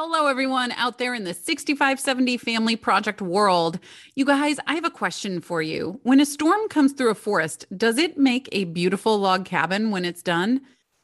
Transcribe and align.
Hello, 0.00 0.28
everyone 0.28 0.70
out 0.76 0.98
there 0.98 1.12
in 1.12 1.24
the 1.24 1.34
6570 1.34 2.36
Family 2.36 2.76
Project 2.76 3.20
world. 3.20 3.80
You 4.14 4.24
guys, 4.24 4.60
I 4.64 4.76
have 4.76 4.84
a 4.84 4.90
question 4.90 5.40
for 5.40 5.60
you. 5.60 5.98
When 6.04 6.20
a 6.20 6.24
storm 6.24 6.68
comes 6.68 6.92
through 6.92 7.10
a 7.10 7.16
forest, 7.16 7.66
does 7.76 7.98
it 7.98 8.16
make 8.16 8.48
a 8.52 8.62
beautiful 8.62 9.18
log 9.18 9.44
cabin 9.44 9.90
when 9.90 10.04
it's 10.04 10.22
done? 10.22 10.60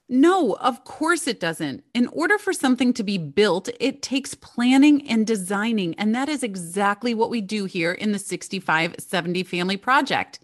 No, 0.09 0.53
of 0.61 0.85
course 0.85 1.27
it 1.27 1.41
doesn't. 1.41 1.83
In 1.93 2.07
order 2.07 2.39
for 2.39 2.53
something 2.53 2.93
to 2.93 3.03
be 3.03 3.19
built, 3.19 3.69
it 3.81 4.01
takes 4.01 4.35
planning 4.35 5.05
and 5.09 5.27
designing. 5.27 5.97
And 5.97 6.15
that 6.15 6.29
is 6.29 6.45
exactly 6.45 7.15
what 7.15 7.31
we 7.31 7.41
do 7.41 7.65
here 7.65 7.91
in 7.91 8.13
the 8.13 8.21
6570 8.21 9.43
Family 9.43 9.77
Project. 9.77 10.39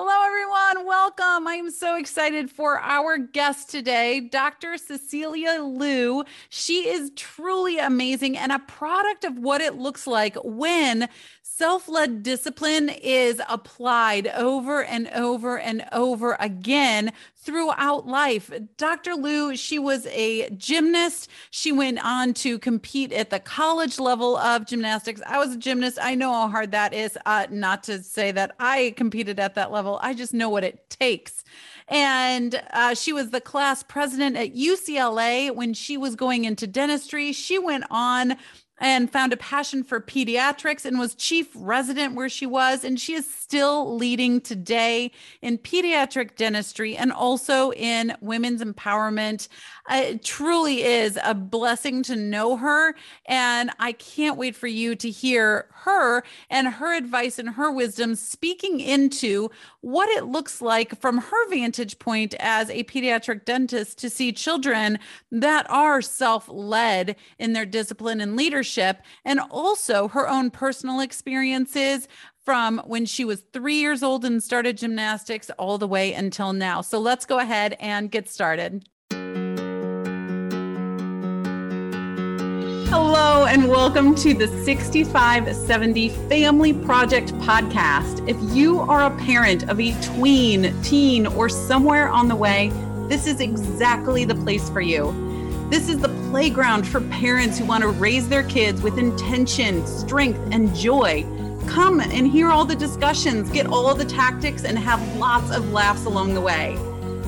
Hello, 0.00 0.14
everyone. 0.26 0.86
Welcome. 0.86 1.48
I'm 1.48 1.72
so 1.72 1.96
excited 1.96 2.52
for 2.52 2.78
our 2.78 3.18
guest 3.18 3.68
today, 3.68 4.20
Dr. 4.20 4.76
Cecilia 4.76 5.60
Liu. 5.60 6.22
She 6.50 6.88
is 6.88 7.10
truly 7.16 7.80
amazing 7.80 8.38
and 8.38 8.52
a 8.52 8.60
product 8.60 9.24
of 9.24 9.40
what 9.40 9.60
it 9.60 9.74
looks 9.74 10.06
like 10.06 10.36
when 10.44 11.08
Self 11.58 11.88
led 11.88 12.22
discipline 12.22 12.88
is 12.88 13.42
applied 13.48 14.28
over 14.28 14.84
and 14.84 15.08
over 15.08 15.58
and 15.58 15.84
over 15.90 16.36
again 16.38 17.10
throughout 17.48 18.06
life. 18.06 18.52
Dr. 18.76 19.14
Liu, 19.14 19.56
she 19.56 19.78
was 19.78 20.04
a 20.08 20.50
gymnast. 20.50 21.30
She 21.50 21.72
went 21.72 21.98
on 22.04 22.34
to 22.34 22.58
compete 22.58 23.10
at 23.10 23.30
the 23.30 23.40
college 23.40 23.98
level 23.98 24.36
of 24.36 24.66
gymnastics. 24.66 25.22
I 25.26 25.38
was 25.38 25.54
a 25.54 25.56
gymnast. 25.56 25.98
I 25.98 26.14
know 26.14 26.30
how 26.30 26.48
hard 26.48 26.72
that 26.72 26.92
is. 26.92 27.16
Uh, 27.24 27.46
not 27.48 27.84
to 27.84 28.02
say 28.02 28.32
that 28.32 28.54
I 28.60 28.92
competed 28.98 29.40
at 29.40 29.54
that 29.54 29.72
level, 29.72 29.98
I 30.02 30.12
just 30.12 30.34
know 30.34 30.50
what 30.50 30.62
it 30.62 30.90
takes. 30.90 31.42
And 31.88 32.62
uh, 32.74 32.92
she 32.92 33.14
was 33.14 33.30
the 33.30 33.40
class 33.40 33.82
president 33.82 34.36
at 34.36 34.54
UCLA 34.54 35.50
when 35.50 35.72
she 35.72 35.96
was 35.96 36.16
going 36.16 36.44
into 36.44 36.66
dentistry. 36.66 37.32
She 37.32 37.58
went 37.58 37.84
on 37.90 38.36
and 38.80 39.10
found 39.10 39.32
a 39.32 39.36
passion 39.36 39.82
for 39.82 40.00
pediatrics 40.00 40.84
and 40.84 40.98
was 40.98 41.14
chief 41.14 41.48
resident 41.54 42.14
where 42.14 42.28
she 42.28 42.46
was. 42.46 42.84
And 42.84 42.98
she 43.00 43.14
is 43.14 43.28
still 43.28 43.96
leading 43.96 44.40
today 44.40 45.10
in 45.42 45.58
pediatric 45.58 46.36
dentistry 46.36 46.96
and 46.96 47.12
also 47.12 47.72
in 47.72 48.14
women's 48.20 48.62
empowerment. 48.62 49.48
It 49.90 50.22
truly 50.22 50.82
is 50.82 51.18
a 51.24 51.34
blessing 51.34 52.02
to 52.04 52.16
know 52.16 52.56
her. 52.56 52.94
And 53.26 53.70
I 53.78 53.92
can't 53.92 54.36
wait 54.36 54.54
for 54.54 54.66
you 54.66 54.94
to 54.96 55.10
hear 55.10 55.66
her 55.70 56.22
and 56.50 56.68
her 56.68 56.94
advice 56.94 57.38
and 57.38 57.50
her 57.50 57.70
wisdom 57.70 58.14
speaking 58.14 58.80
into 58.80 59.50
what 59.80 60.08
it 60.10 60.24
looks 60.24 60.60
like 60.60 61.00
from 61.00 61.18
her 61.18 61.48
vantage 61.48 61.98
point 61.98 62.34
as 62.38 62.68
a 62.70 62.84
pediatric 62.84 63.44
dentist 63.44 63.98
to 63.98 64.10
see 64.10 64.32
children 64.32 64.98
that 65.30 65.68
are 65.70 66.02
self 66.02 66.48
led 66.48 67.16
in 67.38 67.52
their 67.52 67.66
discipline 67.66 68.20
and 68.20 68.36
leadership, 68.36 69.02
and 69.24 69.40
also 69.50 70.08
her 70.08 70.28
own 70.28 70.50
personal 70.50 71.00
experiences 71.00 72.08
from 72.44 72.78
when 72.86 73.04
she 73.04 73.24
was 73.24 73.42
three 73.52 73.76
years 73.76 74.02
old 74.02 74.24
and 74.24 74.42
started 74.42 74.78
gymnastics 74.78 75.50
all 75.58 75.76
the 75.78 75.86
way 75.86 76.14
until 76.14 76.52
now. 76.52 76.80
So 76.80 76.98
let's 76.98 77.26
go 77.26 77.38
ahead 77.38 77.76
and 77.78 78.10
get 78.10 78.28
started. 78.28 78.88
Hello, 82.90 83.44
and 83.44 83.68
welcome 83.68 84.14
to 84.14 84.32
the 84.32 84.48
6570 84.64 86.08
Family 86.30 86.72
Project 86.72 87.34
podcast. 87.34 88.26
If 88.26 88.38
you 88.56 88.78
are 88.78 89.12
a 89.12 89.16
parent 89.18 89.68
of 89.68 89.78
a 89.78 89.92
tween, 90.00 90.74
teen, 90.82 91.26
or 91.26 91.50
somewhere 91.50 92.08
on 92.08 92.28
the 92.28 92.34
way, 92.34 92.72
this 93.06 93.26
is 93.26 93.40
exactly 93.40 94.24
the 94.24 94.36
place 94.36 94.70
for 94.70 94.80
you. 94.80 95.12
This 95.68 95.90
is 95.90 95.98
the 95.98 96.08
playground 96.30 96.88
for 96.88 97.02
parents 97.02 97.58
who 97.58 97.66
want 97.66 97.82
to 97.82 97.90
raise 97.90 98.26
their 98.26 98.44
kids 98.44 98.80
with 98.80 98.96
intention, 98.96 99.86
strength, 99.86 100.40
and 100.50 100.74
joy. 100.74 101.26
Come 101.66 102.00
and 102.00 102.26
hear 102.26 102.48
all 102.48 102.64
the 102.64 102.74
discussions, 102.74 103.50
get 103.50 103.66
all 103.66 103.94
the 103.94 104.06
tactics, 104.06 104.64
and 104.64 104.78
have 104.78 105.16
lots 105.18 105.54
of 105.54 105.72
laughs 105.72 106.06
along 106.06 106.32
the 106.32 106.40
way. 106.40 106.74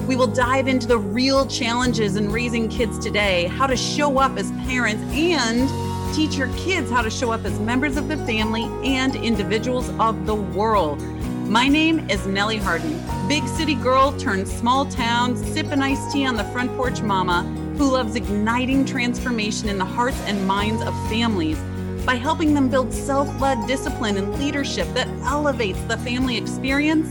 We 0.06 0.16
will 0.16 0.26
dive 0.26 0.66
into 0.66 0.86
the 0.86 0.98
real 0.98 1.46
challenges 1.46 2.16
in 2.16 2.30
raising 2.32 2.68
kids 2.68 2.98
today, 2.98 3.46
how 3.46 3.66
to 3.66 3.76
show 3.76 4.18
up 4.18 4.36
as 4.36 4.50
parents, 4.66 5.02
and 5.14 5.68
teach 6.14 6.34
your 6.34 6.48
kids 6.56 6.90
how 6.90 7.02
to 7.02 7.10
show 7.10 7.30
up 7.30 7.44
as 7.44 7.58
members 7.60 7.96
of 7.96 8.08
the 8.08 8.16
family 8.18 8.64
and 8.84 9.14
individuals 9.14 9.88
of 10.00 10.26
the 10.26 10.34
world. 10.34 11.00
My 11.48 11.68
name 11.68 12.08
is 12.10 12.26
Nellie 12.26 12.56
Harden, 12.56 13.00
big 13.28 13.46
city 13.46 13.74
girl 13.74 14.12
turned 14.18 14.48
small 14.48 14.86
town, 14.86 15.36
sipping 15.36 15.82
iced 15.82 16.12
tea 16.12 16.26
on 16.26 16.36
the 16.36 16.44
front 16.44 16.74
porch 16.76 17.02
mama 17.02 17.42
who 17.76 17.90
loves 17.90 18.14
igniting 18.14 18.84
transformation 18.84 19.68
in 19.68 19.78
the 19.78 19.84
hearts 19.84 20.20
and 20.26 20.46
minds 20.46 20.82
of 20.82 20.94
families 21.08 21.58
by 22.04 22.14
helping 22.14 22.54
them 22.54 22.68
build 22.68 22.92
self 22.92 23.40
led 23.40 23.66
discipline 23.66 24.16
and 24.16 24.38
leadership 24.38 24.86
that 24.94 25.08
elevates 25.24 25.80
the 25.82 25.96
family 25.98 26.36
experience 26.36 27.08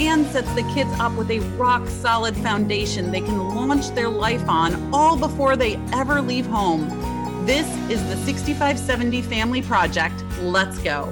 and 0.00 0.26
sets 0.26 0.52
the 0.54 0.62
kids 0.74 0.90
up 1.00 1.12
with 1.14 1.30
a 1.30 1.40
rock 1.56 1.86
solid 1.88 2.36
foundation 2.36 3.10
they 3.10 3.20
can 3.20 3.38
launch 3.54 3.88
their 3.90 4.08
life 4.08 4.48
on 4.48 4.92
all 4.92 5.16
before 5.16 5.56
they 5.56 5.76
ever 5.92 6.22
leave 6.22 6.46
home. 6.46 6.88
This 7.46 7.66
is 7.90 8.02
the 8.08 8.16
6570 8.24 9.22
Family 9.22 9.62
Project. 9.62 10.22
Let's 10.40 10.78
go. 10.78 11.06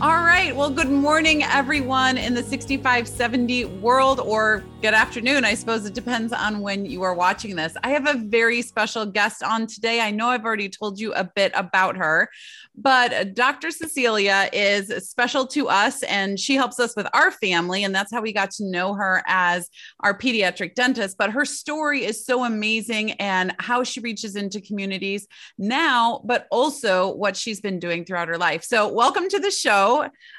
All 0.00 0.10
right. 0.10 0.54
Well, 0.54 0.70
good 0.70 0.90
morning, 0.90 1.42
everyone 1.42 2.18
in 2.18 2.32
the 2.32 2.42
6570 2.44 3.64
world, 3.64 4.20
or 4.20 4.62
good 4.80 4.94
afternoon. 4.94 5.44
I 5.44 5.54
suppose 5.54 5.84
it 5.86 5.94
depends 5.94 6.32
on 6.32 6.60
when 6.60 6.86
you 6.86 7.02
are 7.02 7.14
watching 7.14 7.56
this. 7.56 7.76
I 7.82 7.90
have 7.90 8.06
a 8.06 8.16
very 8.16 8.62
special 8.62 9.04
guest 9.04 9.42
on 9.42 9.66
today. 9.66 10.00
I 10.00 10.12
know 10.12 10.28
I've 10.28 10.44
already 10.44 10.68
told 10.68 11.00
you 11.00 11.12
a 11.14 11.24
bit 11.24 11.50
about 11.56 11.96
her, 11.96 12.30
but 12.76 13.34
Dr. 13.34 13.72
Cecilia 13.72 14.48
is 14.52 15.08
special 15.08 15.48
to 15.48 15.68
us 15.68 16.04
and 16.04 16.38
she 16.38 16.54
helps 16.54 16.78
us 16.78 16.94
with 16.94 17.08
our 17.12 17.32
family. 17.32 17.82
And 17.82 17.92
that's 17.92 18.12
how 18.12 18.22
we 18.22 18.32
got 18.32 18.52
to 18.52 18.64
know 18.64 18.94
her 18.94 19.24
as 19.26 19.68
our 19.98 20.16
pediatric 20.16 20.76
dentist. 20.76 21.18
But 21.18 21.32
her 21.32 21.44
story 21.44 22.04
is 22.04 22.24
so 22.24 22.44
amazing 22.44 23.12
and 23.12 23.52
how 23.58 23.82
she 23.82 23.98
reaches 23.98 24.36
into 24.36 24.60
communities 24.60 25.26
now, 25.58 26.22
but 26.24 26.46
also 26.52 27.12
what 27.16 27.36
she's 27.36 27.60
been 27.60 27.80
doing 27.80 28.04
throughout 28.04 28.28
her 28.28 28.38
life. 28.38 28.62
So, 28.62 28.86
welcome 28.86 29.28
to 29.28 29.40
the 29.40 29.50
show. 29.50 29.87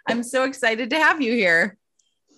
I'm 0.08 0.24
so 0.24 0.44
excited 0.44 0.90
to 0.92 0.98
have 0.98 1.22
you 1.22 1.34
here. 1.34 1.78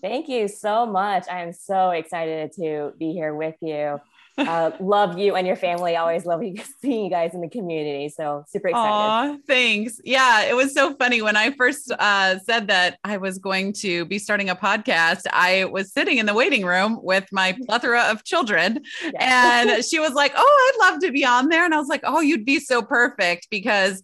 Thank 0.01 0.29
you 0.29 0.47
so 0.47 0.85
much. 0.85 1.25
I'm 1.29 1.53
so 1.53 1.91
excited 1.91 2.53
to 2.53 2.93
be 2.97 3.13
here 3.13 3.35
with 3.35 3.55
you. 3.61 3.99
Uh, 4.37 4.71
love 4.79 5.17
you 5.19 5.35
and 5.35 5.45
your 5.45 5.55
family. 5.55 5.95
Always 5.95 6.25
love 6.25 6.41
you 6.41 6.55
seeing 6.81 7.05
you 7.05 7.09
guys 7.09 7.33
in 7.33 7.41
the 7.41 7.49
community. 7.49 8.09
So 8.09 8.45
super 8.47 8.69
excited. 8.69 9.41
Thanks. 9.45 9.99
Yeah, 10.03 10.43
it 10.43 10.55
was 10.55 10.73
so 10.73 10.95
funny 10.95 11.21
when 11.21 11.35
I 11.35 11.51
first 11.51 11.91
uh, 11.91 12.39
said 12.39 12.67
that 12.67 12.97
I 13.03 13.17
was 13.17 13.37
going 13.37 13.73
to 13.73 14.05
be 14.05 14.17
starting 14.17 14.49
a 14.49 14.55
podcast. 14.55 15.23
I 15.31 15.65
was 15.65 15.91
sitting 15.91 16.17
in 16.17 16.25
the 16.25 16.33
waiting 16.33 16.65
room 16.65 16.99
with 17.01 17.27
my 17.31 17.55
plethora 17.65 18.03
of 18.03 18.23
children, 18.23 18.81
yes. 19.03 19.13
and 19.19 19.85
she 19.85 19.99
was 19.99 20.13
like, 20.13 20.33
"Oh, 20.35 20.79
I'd 20.79 20.91
love 20.91 21.01
to 21.01 21.11
be 21.11 21.25
on 21.25 21.49
there," 21.49 21.65
and 21.65 21.73
I 21.73 21.77
was 21.77 21.89
like, 21.89 22.01
"Oh, 22.03 22.21
you'd 22.21 22.45
be 22.45 22.59
so 22.59 22.81
perfect 22.81 23.47
because." 23.49 24.01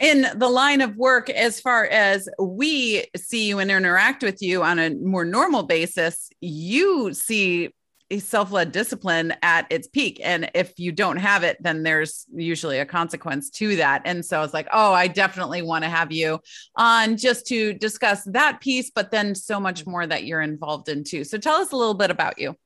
In 0.00 0.26
the 0.36 0.48
line 0.48 0.80
of 0.80 0.96
work, 0.96 1.28
as 1.30 1.60
far 1.60 1.84
as 1.84 2.28
we 2.38 3.06
see 3.16 3.48
you 3.48 3.58
and 3.58 3.70
interact 3.70 4.22
with 4.22 4.40
you 4.42 4.62
on 4.62 4.78
a 4.78 4.90
more 4.90 5.24
normal 5.24 5.62
basis, 5.62 6.30
you 6.40 7.12
see 7.12 7.74
self-led 8.18 8.72
discipline 8.72 9.32
at 9.42 9.66
its 9.70 9.86
peak. 9.86 10.20
And 10.24 10.50
if 10.52 10.80
you 10.80 10.90
don't 10.90 11.18
have 11.18 11.44
it 11.44 11.58
then 11.60 11.84
there's 11.84 12.26
usually 12.34 12.78
a 12.78 12.84
consequence 12.84 13.50
to 13.50 13.76
that. 13.76 14.02
And 14.04 14.24
so 14.24 14.42
it's 14.42 14.52
like 14.52 14.66
oh 14.72 14.92
i 14.92 15.06
definitely 15.06 15.62
want 15.62 15.84
to 15.84 15.90
have 15.90 16.10
you 16.10 16.40
on 16.74 17.16
just 17.16 17.46
to 17.46 17.72
discuss 17.72 18.24
that 18.24 18.60
piece 18.60 18.90
but 18.90 19.12
then 19.12 19.36
so 19.36 19.60
much 19.60 19.86
more 19.86 20.04
that 20.04 20.24
you're 20.24 20.40
involved 20.40 20.88
in 20.88 21.04
too. 21.04 21.22
So 21.22 21.38
tell 21.38 21.56
us 21.56 21.70
a 21.70 21.76
little 21.76 21.94
bit 21.94 22.10
about 22.10 22.40
you. 22.40 22.56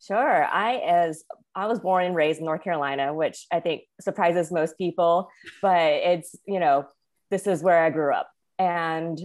Sure. 0.00 0.44
I 0.46 0.78
as 0.78 1.22
I 1.54 1.66
was 1.66 1.80
born 1.80 2.04
and 2.04 2.14
raised 2.14 2.38
in 2.38 2.46
North 2.46 2.64
Carolina, 2.64 3.12
which 3.12 3.46
I 3.52 3.60
think 3.60 3.82
surprises 4.00 4.50
most 4.50 4.78
people, 4.78 5.28
but 5.60 5.92
it's, 5.92 6.34
you 6.46 6.60
know, 6.60 6.86
this 7.30 7.46
is 7.46 7.62
where 7.62 7.84
I 7.84 7.90
grew 7.90 8.14
up. 8.14 8.30
And 8.58 9.18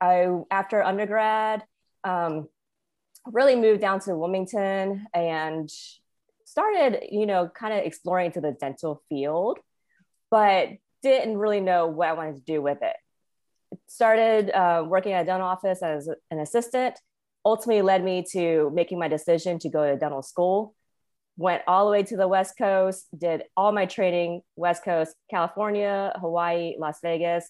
I 0.00 0.28
after 0.50 0.82
undergrad, 0.82 1.64
um, 2.04 2.48
really 3.26 3.56
moved 3.56 3.80
down 3.80 4.00
to 4.00 4.16
Wilmington 4.16 5.06
and 5.12 5.70
started, 6.44 7.08
you 7.10 7.26
know, 7.26 7.48
kind 7.48 7.74
of 7.74 7.84
exploring 7.84 8.26
into 8.26 8.40
the 8.40 8.52
dental 8.52 9.02
field, 9.08 9.58
but 10.30 10.68
didn't 11.02 11.36
really 11.36 11.60
know 11.60 11.86
what 11.86 12.08
I 12.08 12.12
wanted 12.12 12.36
to 12.36 12.42
do 12.42 12.62
with 12.62 12.78
it. 12.82 12.96
Started 13.86 14.50
uh, 14.50 14.84
working 14.86 15.12
at 15.12 15.22
a 15.22 15.26
dental 15.26 15.46
office 15.46 15.82
as 15.82 16.08
an 16.30 16.38
assistant 16.38 16.98
ultimately 17.44 17.82
led 17.82 18.04
me 18.04 18.24
to 18.32 18.70
making 18.74 18.98
my 18.98 19.08
decision 19.08 19.58
to 19.60 19.68
go 19.68 19.90
to 19.90 19.96
dental 19.96 20.22
school. 20.22 20.74
Went 21.38 21.62
all 21.66 21.86
the 21.86 21.92
way 21.92 22.02
to 22.02 22.16
the 22.16 22.28
West 22.28 22.58
Coast, 22.58 23.06
did 23.16 23.44
all 23.56 23.72
my 23.72 23.86
training 23.86 24.42
West 24.56 24.84
Coast, 24.84 25.14
California, 25.30 26.12
Hawaii, 26.20 26.74
Las 26.78 26.98
Vegas. 27.00 27.48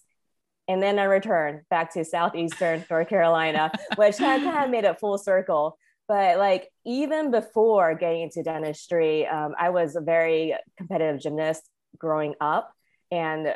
And 0.68 0.80
then 0.80 0.98
I 0.98 1.04
returned 1.04 1.62
back 1.70 1.92
to 1.94 2.04
Southeastern 2.04 2.84
North 2.88 3.08
Carolina, 3.08 3.72
which 3.96 4.18
kind 4.18 4.46
of, 4.46 4.52
kind 4.52 4.64
of 4.66 4.70
made 4.70 4.84
it 4.84 5.00
full 5.00 5.18
circle. 5.18 5.76
But 6.06 6.38
like 6.38 6.68
even 6.86 7.30
before 7.32 7.94
getting 7.94 8.22
into 8.22 8.42
dentistry, 8.42 9.26
um, 9.26 9.54
I 9.58 9.70
was 9.70 9.96
a 9.96 10.00
very 10.00 10.54
competitive 10.76 11.20
gymnast 11.20 11.62
growing 11.98 12.34
up. 12.40 12.70
And 13.10 13.54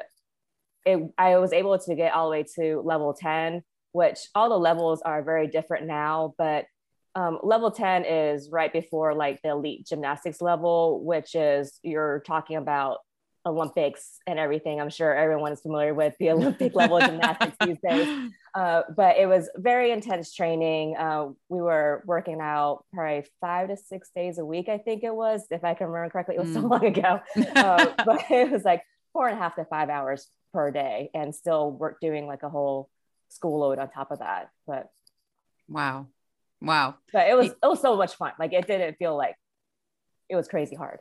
it, 0.85 1.13
I 1.17 1.37
was 1.37 1.53
able 1.53 1.79
to 1.79 1.95
get 1.95 2.13
all 2.13 2.27
the 2.27 2.31
way 2.33 2.45
to 2.57 2.81
level 2.85 3.15
10 3.15 3.63
which 3.93 4.19
all 4.35 4.49
the 4.49 4.59
levels 4.59 5.03
are 5.03 5.23
very 5.23 5.47
different 5.47 5.87
now, 5.87 6.35
but 6.37 6.65
um, 7.15 7.39
level 7.43 7.71
10 7.71 8.05
is 8.05 8.51
right 8.51 8.73
before 8.73 9.15
like 9.15 9.41
the 9.43 9.51
elite 9.51 9.87
gymnastics 9.87 10.41
level, 10.41 11.05
which 11.05 11.35
is 11.35 11.79
you're 11.83 12.23
talking 12.27 12.57
about 12.57 12.99
Olympics 13.45 14.19
and 14.27 14.39
everything. 14.39 14.81
I'm 14.81 14.91
sure 14.91 15.15
everyone 15.15 15.53
is 15.53 15.61
familiar 15.61 15.95
with 15.95 16.15
the 16.19 16.31
Olympic 16.33 16.75
level 16.75 16.99
of 16.99 17.05
gymnastics 17.05 17.57
these 17.65 17.79
days. 17.87 18.31
Uh, 18.55 18.83
but 18.95 19.17
it 19.17 19.25
was 19.25 19.49
very 19.57 19.93
intense 19.93 20.35
training. 20.35 20.95
Uh, 20.95 21.29
we 21.49 21.59
were 21.63 22.03
working 22.05 22.39
out 22.39 22.85
probably 22.93 23.25
five 23.41 23.69
to 23.71 23.79
six 23.79 24.11
days 24.15 24.37
a 24.37 24.45
week, 24.45 24.69
I 24.69 24.77
think 24.77 25.03
it 25.05 25.15
was, 25.15 25.47
if 25.51 25.65
I 25.65 25.73
can 25.73 25.87
remember 25.87 26.11
correctly. 26.11 26.35
It 26.35 26.43
was 26.43 26.51
mm. 26.51 26.61
so 26.61 26.61
long 26.61 26.85
ago. 26.85 27.21
Uh, 27.57 27.95
but 28.05 28.31
it 28.31 28.51
was 28.51 28.63
like 28.63 28.83
four 29.15 29.27
and 29.27 29.39
a 29.39 29.41
half 29.41 29.55
to 29.55 29.65
five 29.65 29.89
hours 29.89 30.27
per 30.53 30.71
day 30.71 31.09
and 31.15 31.35
still 31.35 31.71
work 31.71 31.97
doing 32.03 32.27
like 32.27 32.43
a 32.43 32.51
whole 32.51 32.91
school 33.31 33.61
load 33.61 33.79
on 33.79 33.89
top 33.89 34.11
of 34.11 34.19
that. 34.19 34.51
But 34.67 34.91
wow. 35.67 36.09
Wow. 36.63 36.95
But 37.13 37.29
it 37.29 37.37
was 37.37 37.49
it 37.49 37.57
was 37.63 37.81
so 37.81 37.97
much 37.97 38.15
fun. 38.15 38.33
Like 38.39 38.53
it 38.53 38.67
didn't 38.67 38.97
feel 38.97 39.17
like 39.17 39.35
it 40.29 40.37
was 40.37 40.49
crazy 40.49 40.77
hard. 40.77 41.01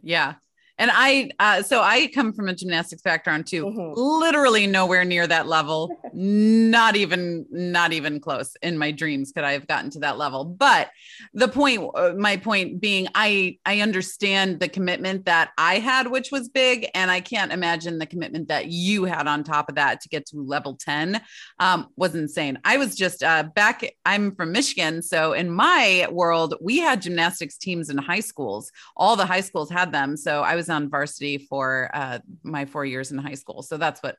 Yeah. 0.00 0.34
And 0.82 0.90
I, 0.92 1.30
uh, 1.38 1.62
so 1.62 1.80
I 1.82 2.08
come 2.08 2.32
from 2.32 2.48
a 2.48 2.54
gymnastics 2.54 3.02
background 3.02 3.46
too, 3.46 3.66
mm-hmm. 3.66 3.92
literally 3.94 4.66
nowhere 4.66 5.04
near 5.04 5.26
that 5.26 5.46
level, 5.46 6.00
not 6.12 6.96
even, 6.96 7.46
not 7.50 7.92
even 7.92 8.20
close 8.20 8.56
in 8.62 8.78
my 8.78 8.90
dreams 8.90 9.32
could 9.32 9.44
I 9.44 9.52
have 9.52 9.66
gotten 9.66 9.90
to 9.90 10.00
that 10.00 10.18
level. 10.18 10.44
But 10.44 10.90
the 11.34 11.48
point, 11.48 11.88
uh, 11.94 12.14
my 12.16 12.36
point 12.36 12.80
being, 12.80 13.08
I, 13.14 13.58
I 13.66 13.80
understand 13.80 14.60
the 14.60 14.68
commitment 14.68 15.26
that 15.26 15.50
I 15.58 15.78
had, 15.78 16.08
which 16.08 16.32
was 16.32 16.48
big. 16.48 16.88
And 16.94 17.10
I 17.10 17.20
can't 17.20 17.52
imagine 17.52 17.98
the 17.98 18.06
commitment 18.06 18.48
that 18.48 18.66
you 18.66 19.04
had 19.04 19.26
on 19.26 19.44
top 19.44 19.68
of 19.68 19.76
that 19.76 20.00
to 20.00 20.08
get 20.08 20.26
to 20.26 20.40
level 20.40 20.76
10 20.76 21.20
um, 21.58 21.88
was 21.96 22.14
insane. 22.14 22.58
I 22.64 22.78
was 22.78 22.96
just 22.96 23.22
uh, 23.22 23.44
back, 23.44 23.84
I'm 24.04 24.34
from 24.34 24.52
Michigan. 24.52 25.02
So 25.02 25.32
in 25.32 25.50
my 25.50 26.08
world, 26.10 26.54
we 26.60 26.78
had 26.78 27.02
gymnastics 27.02 27.56
teams 27.56 27.88
in 27.88 27.98
high 27.98 28.20
schools. 28.20 28.72
All 28.96 29.16
the 29.16 29.26
high 29.26 29.42
schools 29.42 29.70
had 29.70 29.92
them. 29.92 30.16
So 30.16 30.42
I 30.42 30.56
was 30.56 30.62
was 30.62 30.68
on 30.72 30.90
varsity 30.90 31.38
for 31.38 31.90
uh, 31.94 32.18
my 32.42 32.64
four 32.64 32.84
years 32.84 33.12
in 33.12 33.18
high 33.18 33.34
school. 33.34 33.62
So 33.62 33.76
that's 33.76 34.02
what 34.02 34.16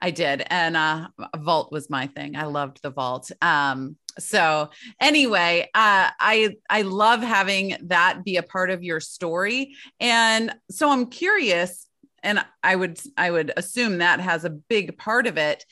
I 0.00 0.10
did. 0.10 0.44
And 0.48 0.76
uh, 0.76 1.08
vault 1.36 1.72
was 1.72 1.90
my 1.90 2.06
thing. 2.06 2.36
I 2.36 2.44
loved 2.44 2.82
the 2.82 2.90
vault. 2.90 3.30
Um, 3.40 3.96
so 4.18 4.70
anyway, 5.00 5.68
uh, 5.74 6.10
I 6.18 6.56
I 6.70 6.82
love 6.82 7.22
having 7.22 7.76
that 7.84 8.24
be 8.24 8.36
a 8.36 8.42
part 8.42 8.70
of 8.70 8.82
your 8.82 9.00
story. 9.00 9.74
And 10.00 10.54
so 10.70 10.90
I'm 10.90 11.06
curious, 11.06 11.86
and 12.22 12.44
I 12.62 12.76
would 12.76 12.98
I 13.16 13.30
would 13.30 13.52
assume 13.56 13.98
that 13.98 14.20
has 14.20 14.44
a 14.44 14.50
big 14.50 14.96
part 14.98 15.26
of 15.26 15.36
it. 15.38 15.64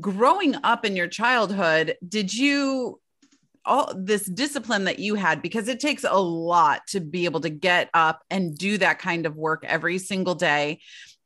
Growing 0.00 0.56
up 0.64 0.84
in 0.84 0.96
your 0.96 1.08
childhood, 1.08 1.96
did 2.06 2.34
you 2.34 3.00
all 3.66 3.92
this 3.96 4.24
discipline 4.26 4.84
that 4.84 4.98
you 4.98 5.14
had 5.14 5.42
because 5.42 5.68
it 5.68 5.80
takes 5.80 6.04
a 6.04 6.18
lot 6.18 6.86
to 6.88 7.00
be 7.00 7.24
able 7.24 7.40
to 7.40 7.50
get 7.50 7.90
up 7.92 8.22
and 8.30 8.56
do 8.56 8.78
that 8.78 8.98
kind 8.98 9.26
of 9.26 9.36
work 9.36 9.64
every 9.64 9.98
single 9.98 10.34
day. 10.34 10.80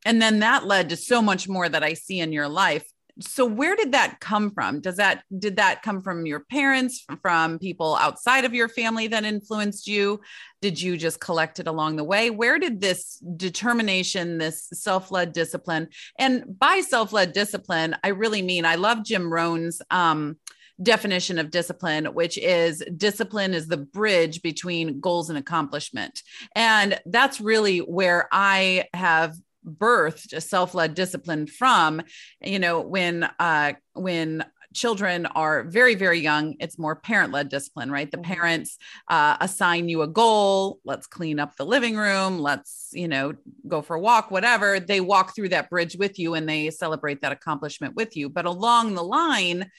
And 0.05 0.21
then 0.21 0.39
that 0.39 0.65
led 0.65 0.89
to 0.89 0.95
so 0.95 1.21
much 1.21 1.47
more 1.47 1.69
that 1.69 1.83
i 1.83 1.93
see 1.93 2.19
in 2.19 2.33
your 2.33 2.47
life. 2.47 2.85
So 3.19 3.45
where 3.45 3.75
did 3.75 3.91
that 3.91 4.19
come 4.19 4.51
from? 4.51 4.79
Does 4.79 4.95
that 4.95 5.23
did 5.37 5.57
that 5.57 5.83
come 5.83 6.01
from 6.01 6.25
your 6.25 6.39
parents 6.39 7.05
from 7.21 7.59
people 7.59 7.95
outside 7.97 8.45
of 8.45 8.53
your 8.53 8.69
family 8.69 9.07
that 9.07 9.25
influenced 9.25 9.85
you? 9.85 10.21
Did 10.61 10.81
you 10.81 10.97
just 10.97 11.19
collect 11.19 11.59
it 11.59 11.67
along 11.67 11.97
the 11.97 12.03
way? 12.03 12.29
Where 12.29 12.57
did 12.57 12.81
this 12.81 13.21
determination 13.35 14.37
this 14.37 14.69
self-led 14.73 15.33
discipline 15.33 15.89
and 16.17 16.57
by 16.57 16.81
self-led 16.81 17.33
discipline 17.33 17.95
i 18.03 18.09
really 18.09 18.41
mean 18.41 18.65
i 18.65 18.75
love 18.75 19.03
jim 19.03 19.31
rohn's 19.31 19.81
um, 19.91 20.37
definition 20.81 21.39
of 21.39 21.51
discipline, 21.51 22.05
which 22.05 22.37
is 22.37 22.83
discipline 22.97 23.53
is 23.53 23.67
the 23.67 23.77
bridge 23.77 24.41
between 24.41 24.99
goals 24.99 25.29
and 25.29 25.37
accomplishment. 25.37 26.21
And 26.55 26.99
that's 27.05 27.41
really 27.41 27.79
where 27.79 28.27
I 28.31 28.85
have 28.93 29.35
birthed 29.65 30.33
a 30.33 30.41
self-led 30.41 30.95
discipline 30.95 31.45
from 31.45 32.01
you 32.41 32.57
know 32.57 32.81
when 32.81 33.23
uh 33.39 33.73
when 33.93 34.43
children 34.73 35.25
are 35.25 35.65
very 35.65 35.95
very 35.95 36.19
young 36.19 36.55
it's 36.59 36.79
more 36.79 36.95
parent-led 36.95 37.49
discipline 37.49 37.91
right? 37.91 38.09
The 38.09 38.17
mm-hmm. 38.17 38.33
parents 38.33 38.77
uh, 39.09 39.37
assign 39.41 39.89
you 39.89 40.01
a 40.01 40.07
goal. 40.07 40.79
Let's 40.85 41.07
clean 41.07 41.39
up 41.39 41.57
the 41.57 41.65
living 41.65 41.95
room. 41.95 42.39
Let's 42.39 42.89
you 42.93 43.07
know 43.07 43.33
go 43.67 43.81
for 43.81 43.97
a 43.97 43.99
walk 43.99 44.31
whatever. 44.31 44.79
They 44.79 45.01
walk 45.01 45.35
through 45.35 45.49
that 45.49 45.69
bridge 45.69 45.95
with 45.97 46.17
you 46.17 46.33
and 46.33 46.47
they 46.47 46.69
celebrate 46.71 47.21
that 47.21 47.33
accomplishment 47.33 47.95
with 47.95 48.15
you. 48.15 48.29
But 48.29 48.45
along 48.45 48.95
the 48.95 49.03
line 49.03 49.69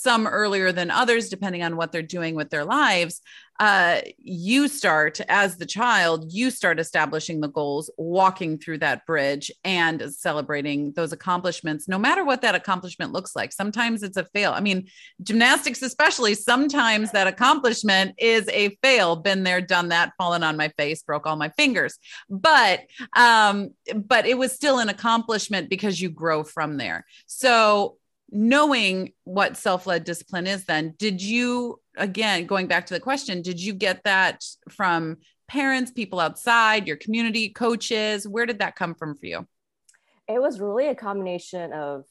some 0.00 0.26
earlier 0.26 0.72
than 0.72 0.90
others, 0.90 1.28
depending 1.28 1.62
on 1.62 1.76
what 1.76 1.92
they're 1.92 2.02
doing 2.02 2.34
with 2.34 2.48
their 2.50 2.64
lives. 2.64 3.20
Uh, 3.58 4.00
you 4.16 4.68
start 4.68 5.20
as 5.28 5.58
the 5.58 5.66
child, 5.66 6.32
you 6.32 6.50
start 6.50 6.80
establishing 6.80 7.42
the 7.42 7.48
goals, 7.48 7.90
walking 7.98 8.56
through 8.56 8.78
that 8.78 9.04
bridge 9.04 9.52
and 9.64 10.10
celebrating 10.10 10.92
those 10.92 11.12
accomplishments, 11.12 11.86
no 11.86 11.98
matter 11.98 12.24
what 12.24 12.40
that 12.40 12.54
accomplishment 12.54 13.12
looks 13.12 13.36
like. 13.36 13.52
Sometimes 13.52 14.02
it's 14.02 14.16
a 14.16 14.24
fail. 14.24 14.52
I 14.52 14.60
mean, 14.60 14.88
gymnastics, 15.22 15.82
especially, 15.82 16.34
sometimes 16.34 17.12
that 17.12 17.26
accomplishment 17.26 18.14
is 18.16 18.48
a 18.48 18.70
fail. 18.82 19.16
Been 19.16 19.42
there, 19.42 19.60
done 19.60 19.90
that, 19.90 20.14
fallen 20.16 20.42
on 20.42 20.56
my 20.56 20.68
face, 20.78 21.02
broke 21.02 21.26
all 21.26 21.36
my 21.36 21.50
fingers. 21.50 21.98
But, 22.30 22.80
um, 23.14 23.74
but 23.94 24.24
it 24.24 24.38
was 24.38 24.52
still 24.52 24.78
an 24.78 24.88
accomplishment 24.88 25.68
because 25.68 26.00
you 26.00 26.08
grow 26.08 26.44
from 26.44 26.78
there. 26.78 27.04
So 27.26 27.98
knowing 28.30 29.12
what 29.24 29.56
self-led 29.56 30.04
discipline 30.04 30.46
is 30.46 30.64
then 30.64 30.94
did 30.98 31.20
you 31.20 31.80
again 31.96 32.46
going 32.46 32.66
back 32.66 32.86
to 32.86 32.94
the 32.94 33.00
question 33.00 33.42
did 33.42 33.60
you 33.60 33.74
get 33.74 34.04
that 34.04 34.44
from 34.68 35.16
parents 35.50 35.90
people 35.90 36.20
outside 36.20 36.86
your 36.86 36.96
community 36.96 37.48
coaches? 37.48 38.26
Where 38.26 38.46
did 38.46 38.60
that 38.60 38.76
come 38.76 38.94
from 38.94 39.16
for 39.16 39.26
you? 39.26 39.48
It 40.28 40.40
was 40.40 40.60
really 40.60 40.86
a 40.86 40.94
combination 40.94 41.72
of 41.72 42.04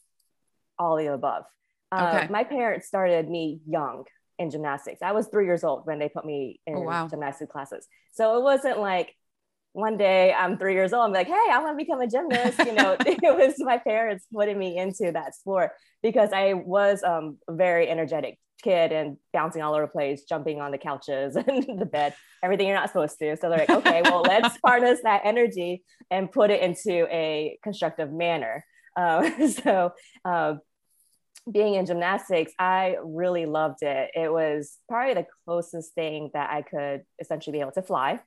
all 0.78 0.96
the 0.96 1.06
above. 1.06 1.44
Uh, 1.90 2.26
my 2.30 2.44
parents 2.44 2.86
started 2.86 3.28
me 3.28 3.60
young 3.66 4.04
in 4.38 4.50
gymnastics. 4.50 5.00
I 5.02 5.12
was 5.12 5.26
three 5.28 5.46
years 5.46 5.64
old 5.64 5.86
when 5.86 5.98
they 5.98 6.10
put 6.10 6.26
me 6.26 6.60
in 6.66 6.76
oh, 6.76 6.80
wow. 6.82 7.08
gymnastics 7.08 7.50
classes. 7.50 7.88
So 8.12 8.38
it 8.38 8.42
wasn't 8.42 8.78
like 8.78 9.14
one 9.72 9.96
day 9.96 10.32
I'm 10.32 10.58
three 10.58 10.74
years 10.74 10.92
old, 10.92 11.04
I'm 11.04 11.12
like, 11.12 11.28
hey, 11.28 11.46
I 11.50 11.58
want 11.58 11.78
to 11.78 11.84
become 11.84 12.00
a 12.00 12.06
gymnast. 12.06 12.58
You 12.58 12.72
know, 12.72 12.96
it 13.06 13.22
was 13.22 13.54
my 13.58 13.78
parents 13.78 14.26
putting 14.32 14.58
me 14.58 14.76
into 14.76 15.12
that 15.12 15.34
sport 15.34 15.72
because 16.02 16.30
I 16.32 16.54
was 16.54 17.02
um, 17.02 17.38
a 17.48 17.54
very 17.54 17.88
energetic 17.88 18.38
kid 18.62 18.92
and 18.92 19.16
bouncing 19.32 19.62
all 19.62 19.74
over 19.74 19.86
the 19.86 19.92
place, 19.92 20.24
jumping 20.24 20.60
on 20.60 20.70
the 20.70 20.78
couches 20.78 21.36
and 21.48 21.80
the 21.80 21.86
bed, 21.86 22.14
everything 22.42 22.66
you're 22.66 22.76
not 22.76 22.88
supposed 22.88 23.18
to. 23.18 23.36
So 23.36 23.48
they're 23.48 23.58
like, 23.58 23.70
okay, 23.70 24.02
well, 24.02 24.22
let's 24.22 24.58
harness 24.64 25.00
that 25.04 25.22
energy 25.24 25.82
and 26.10 26.30
put 26.30 26.50
it 26.50 26.62
into 26.62 27.06
a 27.10 27.58
constructive 27.62 28.12
manner. 28.12 28.64
Um, 28.96 29.48
so, 29.48 29.92
uh, 30.24 30.54
being 31.50 31.74
in 31.74 31.86
gymnastics, 31.86 32.52
I 32.58 32.96
really 33.02 33.46
loved 33.46 33.82
it. 33.82 34.10
It 34.14 34.30
was 34.30 34.76
probably 34.88 35.14
the 35.14 35.26
closest 35.46 35.94
thing 35.94 36.30
that 36.34 36.50
I 36.50 36.62
could 36.62 37.02
essentially 37.18 37.52
be 37.52 37.60
able 37.60 37.72
to 37.72 37.82
fly. 37.82 38.20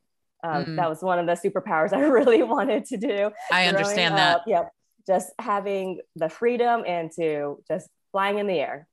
Um, 0.44 0.66
mm. 0.66 0.76
That 0.76 0.90
was 0.90 1.02
one 1.02 1.20
of 1.20 1.26
the 1.26 1.50
superpowers 1.50 1.94
I 1.94 2.02
really 2.02 2.44
wanted 2.44 2.86
to 2.86 2.98
do. 2.98 3.32
I 3.52 3.68
understand 3.68 4.18
that. 4.18 4.42
Yep. 4.46 4.72
Just 5.08 5.32
having 5.40 6.00
the 6.16 6.30
freedom 6.30 6.84
and 6.86 7.12
to 7.18 7.62
just 7.68 7.90
flying 8.12 8.40
in 8.40 8.48
the 8.48 8.60
air. 8.60 8.88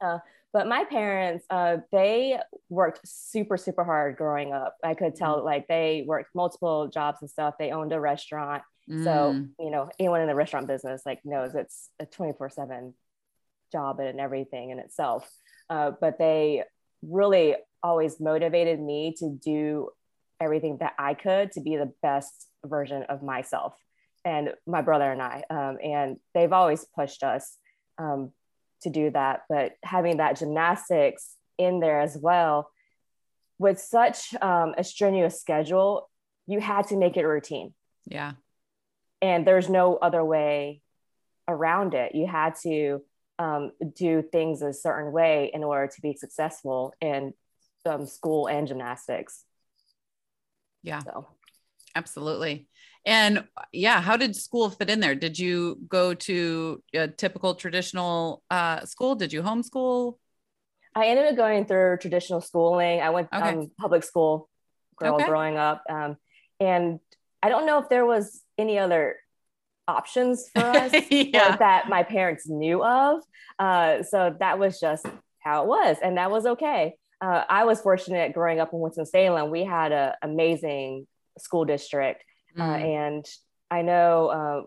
Uh, 0.00 0.18
but 0.52 0.68
my 0.68 0.84
parents, 0.84 1.44
uh, 1.50 1.78
they 1.90 2.38
worked 2.68 3.00
super, 3.04 3.56
super 3.56 3.82
hard 3.82 4.16
growing 4.16 4.52
up. 4.52 4.76
I 4.84 4.94
could 4.94 5.16
tell 5.16 5.40
mm. 5.40 5.44
like 5.44 5.66
they 5.66 6.04
worked 6.06 6.34
multiple 6.34 6.88
jobs 6.88 7.18
and 7.20 7.28
stuff. 7.28 7.54
They 7.58 7.72
owned 7.72 7.92
a 7.92 8.00
restaurant. 8.00 8.62
Mm. 8.88 9.04
So, 9.04 9.46
you 9.58 9.70
know, 9.70 9.90
anyone 9.98 10.20
in 10.20 10.28
the 10.28 10.34
restaurant 10.34 10.68
business 10.68 11.02
like 11.04 11.20
knows 11.24 11.54
it's 11.54 11.90
a 11.98 12.06
24 12.06 12.50
seven 12.50 12.94
job 13.72 13.98
and 13.98 14.20
everything 14.20 14.70
in 14.70 14.78
itself. 14.78 15.28
Uh, 15.68 15.92
but 16.00 16.18
they 16.18 16.62
really 17.02 17.56
always 17.82 18.20
motivated 18.20 18.80
me 18.80 19.14
to 19.18 19.30
do 19.30 19.88
everything 20.40 20.78
that 20.80 20.94
I 20.98 21.14
could 21.14 21.52
to 21.52 21.60
be 21.60 21.76
the 21.76 21.92
best 22.02 22.48
version 22.64 23.04
of 23.04 23.22
myself 23.22 23.74
and 24.24 24.54
my 24.66 24.82
brother 24.82 25.10
and 25.10 25.22
I. 25.22 25.42
Um, 25.50 25.78
and 25.82 26.16
they've 26.34 26.52
always 26.52 26.84
pushed 26.96 27.22
us 27.22 27.56
um, 27.98 28.32
to 28.82 28.90
do 28.90 29.10
that. 29.10 29.42
But 29.48 29.72
having 29.82 30.18
that 30.18 30.38
gymnastics 30.38 31.36
in 31.58 31.80
there 31.80 32.00
as 32.00 32.16
well, 32.16 32.70
with 33.58 33.78
such 33.78 34.34
um, 34.42 34.74
a 34.76 34.84
strenuous 34.84 35.40
schedule, 35.40 36.08
you 36.46 36.60
had 36.60 36.88
to 36.88 36.96
make 36.96 37.16
it 37.16 37.24
a 37.24 37.28
routine. 37.28 37.72
Yeah. 38.06 38.32
And 39.22 39.46
there's 39.46 39.68
no 39.68 39.96
other 39.96 40.24
way 40.24 40.82
around 41.48 41.94
it. 41.94 42.14
You 42.14 42.26
had 42.26 42.54
to 42.62 43.02
um, 43.38 43.72
do 43.94 44.22
things 44.22 44.62
a 44.62 44.72
certain 44.72 45.12
way 45.12 45.50
in 45.52 45.64
order 45.64 45.86
to 45.86 46.00
be 46.00 46.14
successful 46.14 46.92
in 47.00 47.32
um, 47.86 48.06
school 48.06 48.46
and 48.46 48.66
gymnastics. 48.66 49.44
Yeah, 50.84 51.02
so. 51.02 51.26
absolutely. 51.96 52.68
And 53.06 53.44
yeah, 53.72 54.00
how 54.00 54.16
did 54.16 54.36
school 54.36 54.70
fit 54.70 54.88
in 54.88 55.00
there? 55.00 55.14
Did 55.14 55.38
you 55.38 55.78
go 55.88 56.14
to 56.14 56.82
a 56.94 57.08
typical 57.08 57.54
traditional 57.54 58.42
uh, 58.50 58.84
school? 58.86 59.14
Did 59.14 59.32
you 59.32 59.42
homeschool? 59.42 60.18
I 60.94 61.06
ended 61.06 61.26
up 61.26 61.36
going 61.36 61.66
through 61.66 61.98
traditional 61.98 62.40
schooling. 62.40 63.00
I 63.00 63.10
went 63.10 63.28
okay. 63.34 63.48
um, 63.48 63.70
public 63.78 64.04
school 64.04 64.48
girl 64.96 65.16
okay. 65.16 65.26
growing 65.26 65.56
up. 65.56 65.82
Um, 65.90 66.16
and 66.60 67.00
I 67.42 67.48
don't 67.48 67.66
know 67.66 67.78
if 67.78 67.88
there 67.88 68.06
was 68.06 68.42
any 68.56 68.78
other 68.78 69.16
options 69.88 70.48
for 70.54 70.60
us 70.64 70.92
yeah. 71.10 71.56
that 71.56 71.88
my 71.88 72.04
parents 72.04 72.48
knew 72.48 72.82
of. 72.82 73.22
Uh, 73.58 74.02
so 74.02 74.34
that 74.38 74.58
was 74.58 74.80
just 74.80 75.06
how 75.40 75.62
it 75.62 75.68
was, 75.68 75.96
and 76.02 76.16
that 76.16 76.30
was 76.30 76.46
okay. 76.46 76.94
Uh, 77.20 77.44
I 77.48 77.64
was 77.64 77.80
fortunate 77.80 78.32
growing 78.32 78.60
up 78.60 78.72
in 78.72 78.80
Winston-Salem. 78.80 79.50
We 79.50 79.64
had 79.64 79.92
an 79.92 80.12
amazing 80.22 81.06
school 81.38 81.64
district, 81.64 82.24
uh, 82.58 82.62
mm. 82.62 82.70
uh, 82.70 82.76
and 82.76 83.26
I 83.70 83.82
know 83.82 84.28
uh, 84.28 84.62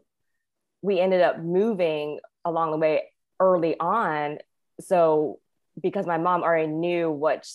we 0.81 0.99
ended 0.99 1.21
up 1.21 1.39
moving 1.39 2.19
along 2.43 2.71
the 2.71 2.77
way 2.77 3.11
early 3.39 3.79
on. 3.79 4.39
So 4.81 5.39
because 5.81 6.05
my 6.05 6.17
mom 6.17 6.43
already 6.43 6.67
knew 6.67 7.11
what 7.11 7.47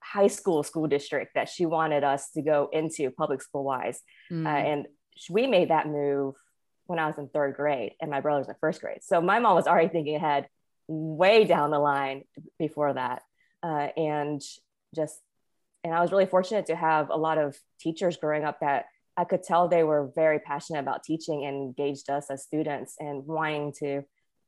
high 0.00 0.28
school 0.28 0.62
school 0.62 0.86
district 0.86 1.34
that 1.34 1.48
she 1.48 1.66
wanted 1.66 2.04
us 2.04 2.30
to 2.32 2.42
go 2.42 2.68
into 2.72 3.10
public 3.10 3.42
school 3.42 3.64
wise, 3.64 4.00
mm. 4.30 4.46
and 4.46 4.86
we 5.30 5.46
made 5.46 5.70
that 5.70 5.86
move 5.86 6.34
when 6.86 6.98
I 6.98 7.06
was 7.06 7.18
in 7.18 7.28
third 7.28 7.56
grade 7.56 7.94
and 8.00 8.10
my 8.10 8.20
brother 8.20 8.40
was 8.40 8.48
in 8.48 8.54
first 8.60 8.80
grade. 8.80 9.02
So 9.02 9.20
my 9.20 9.38
mom 9.38 9.54
was 9.54 9.66
already 9.66 9.88
thinking 9.88 10.16
ahead 10.16 10.46
way 10.88 11.44
down 11.44 11.70
the 11.70 11.78
line 11.78 12.22
before 12.58 12.94
that. 12.94 13.22
Uh, 13.66 13.88
and 13.96 14.40
just, 14.94 15.20
and 15.82 15.92
I 15.92 16.00
was 16.00 16.12
really 16.12 16.26
fortunate 16.26 16.66
to 16.66 16.76
have 16.76 17.10
a 17.10 17.16
lot 17.16 17.38
of 17.38 17.58
teachers 17.80 18.16
growing 18.16 18.44
up 18.44 18.60
that 18.60 18.86
I 19.16 19.24
could 19.24 19.42
tell 19.42 19.66
they 19.66 19.82
were 19.82 20.12
very 20.14 20.38
passionate 20.38 20.80
about 20.80 21.02
teaching 21.02 21.44
and 21.44 21.56
engaged 21.56 22.10
us 22.10 22.30
as 22.30 22.44
students 22.44 22.94
and 23.00 23.26
wanting 23.26 23.72
to 23.80 24.02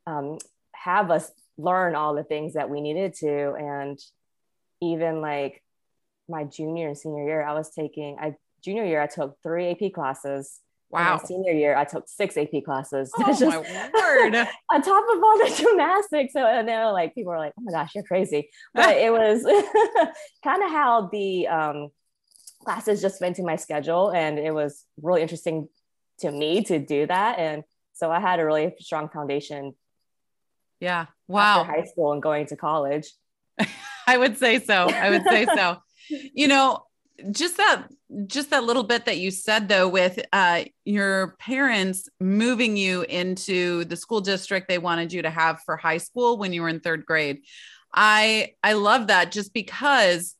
um, 0.06 0.38
have 0.74 1.10
us 1.10 1.30
learn 1.56 1.94
all 1.94 2.14
the 2.14 2.22
things 2.22 2.54
that 2.54 2.70
we 2.70 2.80
needed 2.80 3.14
to. 3.14 3.54
And 3.54 3.98
even 4.80 5.20
like 5.20 5.62
my 6.28 6.44
junior 6.44 6.88
and 6.88 6.98
senior 6.98 7.24
year, 7.24 7.44
I 7.44 7.54
was 7.54 7.70
taking, 7.70 8.18
I 8.20 8.36
junior 8.62 8.84
year, 8.84 9.02
I 9.02 9.06
took 9.06 9.36
three 9.42 9.70
AP 9.70 9.92
classes 9.92 10.60
Wow. 10.90 11.20
senior 11.22 11.52
year, 11.52 11.76
I 11.76 11.84
took 11.84 12.08
six 12.08 12.36
AP 12.36 12.64
classes. 12.64 13.12
Oh 13.18 13.26
just, 13.26 13.42
my 13.42 13.58
word. 13.58 14.34
on 14.72 14.82
top 14.82 15.04
of 15.12 15.22
all 15.22 15.38
the 15.38 15.54
gymnastics. 15.54 16.32
So 16.32 16.46
and 16.46 16.66
then 16.66 16.92
like 16.92 17.14
people 17.14 17.32
were 17.32 17.38
like, 17.38 17.52
oh 17.58 17.62
my 17.62 17.72
gosh, 17.72 17.94
you're 17.94 18.04
crazy. 18.04 18.48
But 18.74 18.96
it 18.96 19.12
was 19.12 19.42
kind 20.44 20.62
of 20.62 20.70
how 20.70 21.08
the 21.12 21.48
um, 21.48 21.88
classes 22.64 23.02
just 23.02 23.18
fit 23.18 23.28
into 23.28 23.42
my 23.42 23.56
schedule. 23.56 24.10
And 24.10 24.38
it 24.38 24.52
was 24.52 24.84
really 25.02 25.22
interesting 25.22 25.68
to 26.20 26.30
me 26.30 26.64
to 26.64 26.78
do 26.78 27.06
that. 27.06 27.38
And 27.38 27.64
so 27.92 28.10
I 28.10 28.20
had 28.20 28.40
a 28.40 28.46
really 28.46 28.74
strong 28.80 29.08
foundation. 29.08 29.74
Yeah. 30.80 31.06
Wow. 31.26 31.64
high 31.64 31.84
school 31.84 32.12
and 32.12 32.22
going 32.22 32.46
to 32.46 32.56
college. 32.56 33.12
I 34.06 34.16
would 34.16 34.38
say 34.38 34.58
so. 34.60 34.88
I 34.88 35.10
would 35.10 35.24
say 35.24 35.44
so. 35.44 35.82
you 36.08 36.48
know, 36.48 36.84
just 37.30 37.56
that 37.58 37.88
just 38.26 38.50
that 38.50 38.64
little 38.64 38.84
bit 38.84 39.04
that 39.04 39.18
you 39.18 39.30
said 39.30 39.68
though 39.68 39.88
with 39.88 40.18
uh, 40.32 40.64
your 40.84 41.36
parents 41.38 42.08
moving 42.20 42.76
you 42.76 43.02
into 43.02 43.84
the 43.84 43.96
school 43.96 44.20
district 44.20 44.68
they 44.68 44.78
wanted 44.78 45.12
you 45.12 45.22
to 45.22 45.30
have 45.30 45.60
for 45.64 45.76
high 45.76 45.98
school 45.98 46.38
when 46.38 46.52
you 46.52 46.62
were 46.62 46.68
in 46.68 46.80
third 46.80 47.04
grade. 47.04 47.40
I 47.94 48.54
i 48.62 48.74
love 48.74 49.06
that 49.08 49.32
just 49.32 49.52
because 49.52 50.34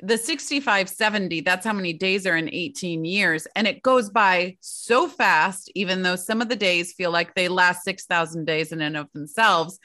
the 0.00 0.18
65 0.18 0.88
70 0.88 1.40
that's 1.40 1.64
how 1.64 1.72
many 1.72 1.92
days 1.92 2.26
are 2.26 2.36
in 2.36 2.48
18 2.52 3.04
years. 3.04 3.46
And 3.54 3.66
it 3.66 3.82
goes 3.82 4.10
by 4.10 4.56
so 4.60 5.08
fast 5.08 5.70
even 5.74 6.02
though 6.02 6.16
some 6.16 6.42
of 6.42 6.48
the 6.48 6.56
days 6.56 6.92
feel 6.92 7.10
like 7.10 7.34
they 7.34 7.48
last 7.48 7.84
6000 7.84 8.44
days 8.44 8.72
in 8.72 8.80
and 8.80 8.96
of 8.96 9.08
themselves. 9.12 9.78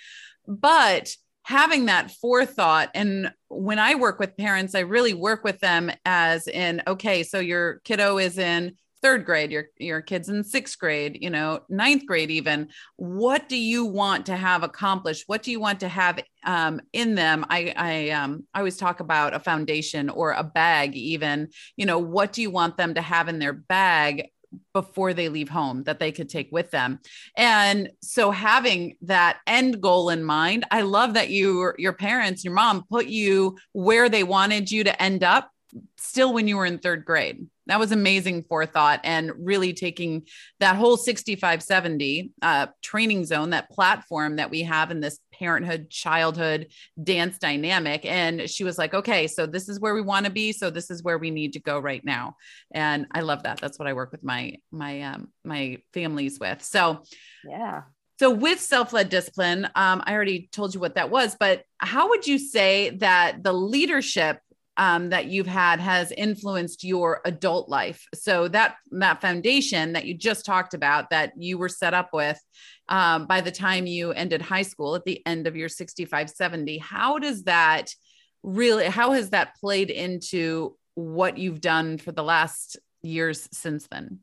But 0.47 1.15
having 1.49 1.87
that 1.87 2.11
forethought. 2.11 2.89
And 2.93 3.31
when 3.47 3.79
i 3.79 3.95
work 3.95 4.19
with 4.19 4.37
parents 4.37 4.75
i 4.75 4.79
really 4.79 5.15
work 5.15 5.43
with 5.43 5.59
them 5.59 5.91
as 6.05 6.47
in 6.47 6.81
okay 6.87 7.23
so 7.23 7.39
your 7.39 7.81
kiddo 7.83 8.19
is 8.19 8.37
in 8.37 8.75
third 9.01 9.25
grade 9.25 9.51
your 9.51 9.65
your 9.77 10.01
kids 10.01 10.29
in 10.29 10.43
sixth 10.43 10.77
grade 10.77 11.17
you 11.19 11.29
know 11.29 11.61
ninth 11.67 12.05
grade 12.05 12.29
even. 12.29 12.67
What 12.97 13.49
do 13.49 13.57
you 13.57 13.85
want 13.85 14.27
to 14.27 14.35
have 14.35 14.61
accomplished? 14.63 15.23
What 15.27 15.41
do 15.41 15.51
you 15.51 15.59
want 15.59 15.79
to 15.79 15.87
have 15.87 16.19
um, 16.45 16.79
in 16.93 17.15
them? 17.15 17.45
I 17.49 17.73
i 17.75 18.09
um 18.11 18.45
i 18.53 18.59
always 18.59 18.77
talk 18.77 18.99
about 18.99 19.33
a 19.33 19.39
foundation 19.39 20.09
or 20.09 20.31
a 20.31 20.43
bag 20.43 20.95
even. 20.95 21.49
You 21.75 21.87
know 21.87 21.99
what 21.99 22.33
do 22.33 22.41
you 22.41 22.51
want 22.51 22.77
them 22.77 22.93
to 22.93 23.01
have 23.01 23.29
in 23.29 23.39
their 23.39 23.53
bag 23.53 24.29
before 24.73 25.13
they 25.13 25.29
leave 25.29 25.49
home 25.49 25.83
that 25.83 25.99
they 25.99 26.11
could 26.11 26.29
take 26.29 26.49
with 26.51 26.71
them. 26.71 26.99
And 27.37 27.91
so 28.01 28.31
having 28.31 28.97
that 29.01 29.39
end 29.47 29.81
goal 29.81 30.09
in 30.09 30.23
mind, 30.23 30.65
I 30.71 30.81
love 30.81 31.13
that 31.13 31.29
you 31.29 31.73
your 31.77 31.93
parents, 31.93 32.43
your 32.43 32.53
mom 32.53 32.85
put 32.89 33.07
you 33.07 33.57
where 33.73 34.09
they 34.09 34.23
wanted 34.23 34.71
you 34.71 34.83
to 34.83 35.01
end 35.01 35.23
up 35.23 35.51
still 35.97 36.33
when 36.33 36.47
you 36.47 36.57
were 36.57 36.65
in 36.65 36.79
3rd 36.79 37.05
grade 37.05 37.45
that 37.69 37.79
was 37.79 37.91
amazing 37.91 38.43
forethought 38.43 38.99
and 39.03 39.31
really 39.37 39.73
taking 39.73 40.27
that 40.59 40.75
whole 40.75 40.97
6570 40.97 42.31
uh, 42.41 42.67
training 42.81 43.25
zone 43.25 43.51
that 43.51 43.69
platform 43.69 44.37
that 44.37 44.49
we 44.49 44.63
have 44.63 44.89
in 44.89 44.99
this 44.99 45.19
parenthood 45.39 45.89
childhood 45.89 46.67
dance 47.01 47.37
dynamic. 47.37 48.05
And 48.05 48.49
she 48.49 48.63
was 48.63 48.77
like 48.77 48.93
okay 48.93 49.27
so 49.27 49.45
this 49.45 49.69
is 49.69 49.79
where 49.79 49.93
we 49.93 50.01
want 50.01 50.25
to 50.25 50.31
be. 50.31 50.51
So 50.51 50.69
this 50.69 50.91
is 50.91 51.01
where 51.03 51.17
we 51.17 51.31
need 51.31 51.53
to 51.53 51.59
go 51.59 51.79
right 51.79 52.03
now. 52.03 52.35
And 52.71 53.07
i 53.13 53.21
love 53.21 53.43
that. 53.43 53.59
That's 53.59 53.79
what 53.79 53.87
i 53.87 53.93
work 53.93 54.11
with 54.11 54.23
my 54.23 54.55
my 54.71 55.01
um, 55.01 55.29
my 55.43 55.77
families 55.93 56.39
with. 56.39 56.63
So 56.63 57.03
yeah. 57.43 57.83
so 58.19 58.29
with 58.31 58.59
self-led 58.59 59.09
discipline 59.09 59.65
um, 59.75 60.03
i 60.05 60.13
already 60.13 60.49
told 60.51 60.73
you 60.73 60.79
what 60.79 60.95
that 60.95 61.09
was 61.09 61.35
but 61.39 61.63
how 61.77 62.09
would 62.09 62.27
you 62.27 62.37
say 62.37 62.89
that 62.97 63.43
the 63.43 63.53
leadership 63.53 64.41
um, 64.79 65.09
that 65.09 65.25
you've 65.25 65.45
had 65.45 65.81
has 65.81 66.13
influenced 66.13 66.85
your 66.85 67.19
adult 67.25 67.67
life. 67.67 68.07
So 68.15 68.47
that 68.47 68.77
that 68.91 69.19
foundation 69.21 69.91
that 69.93 70.05
you 70.05 70.13
just 70.13 70.45
talked 70.45 70.73
about 70.73 71.09
that 71.09 71.33
you 71.35 71.57
were 71.57 71.67
set 71.67 71.93
up 71.93 72.13
with 72.13 72.39
um, 72.87 73.27
by 73.27 73.41
the 73.41 73.51
time 73.51 73.85
you 73.85 74.13
ended 74.13 74.41
high 74.41 74.61
school 74.61 74.95
at 74.95 75.03
the 75.03 75.21
end 75.25 75.47
of 75.47 75.57
your 75.57 75.67
65 75.67 76.29
70 76.29 76.77
how 76.77 77.19
does 77.19 77.43
that 77.43 77.93
really 78.41 78.85
how 78.85 79.11
has 79.11 79.31
that 79.31 79.55
played 79.59 79.89
into 79.89 80.75
what 80.95 81.37
you've 81.37 81.61
done 81.61 81.97
for 81.97 82.13
the 82.13 82.23
last 82.23 82.77
years 83.01 83.49
since 83.51 83.87
then 83.91 84.19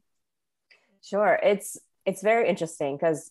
sure 1.03 1.39
it's 1.43 1.79
it's 2.07 2.23
very 2.23 2.49
interesting 2.49 2.97
because 2.97 3.31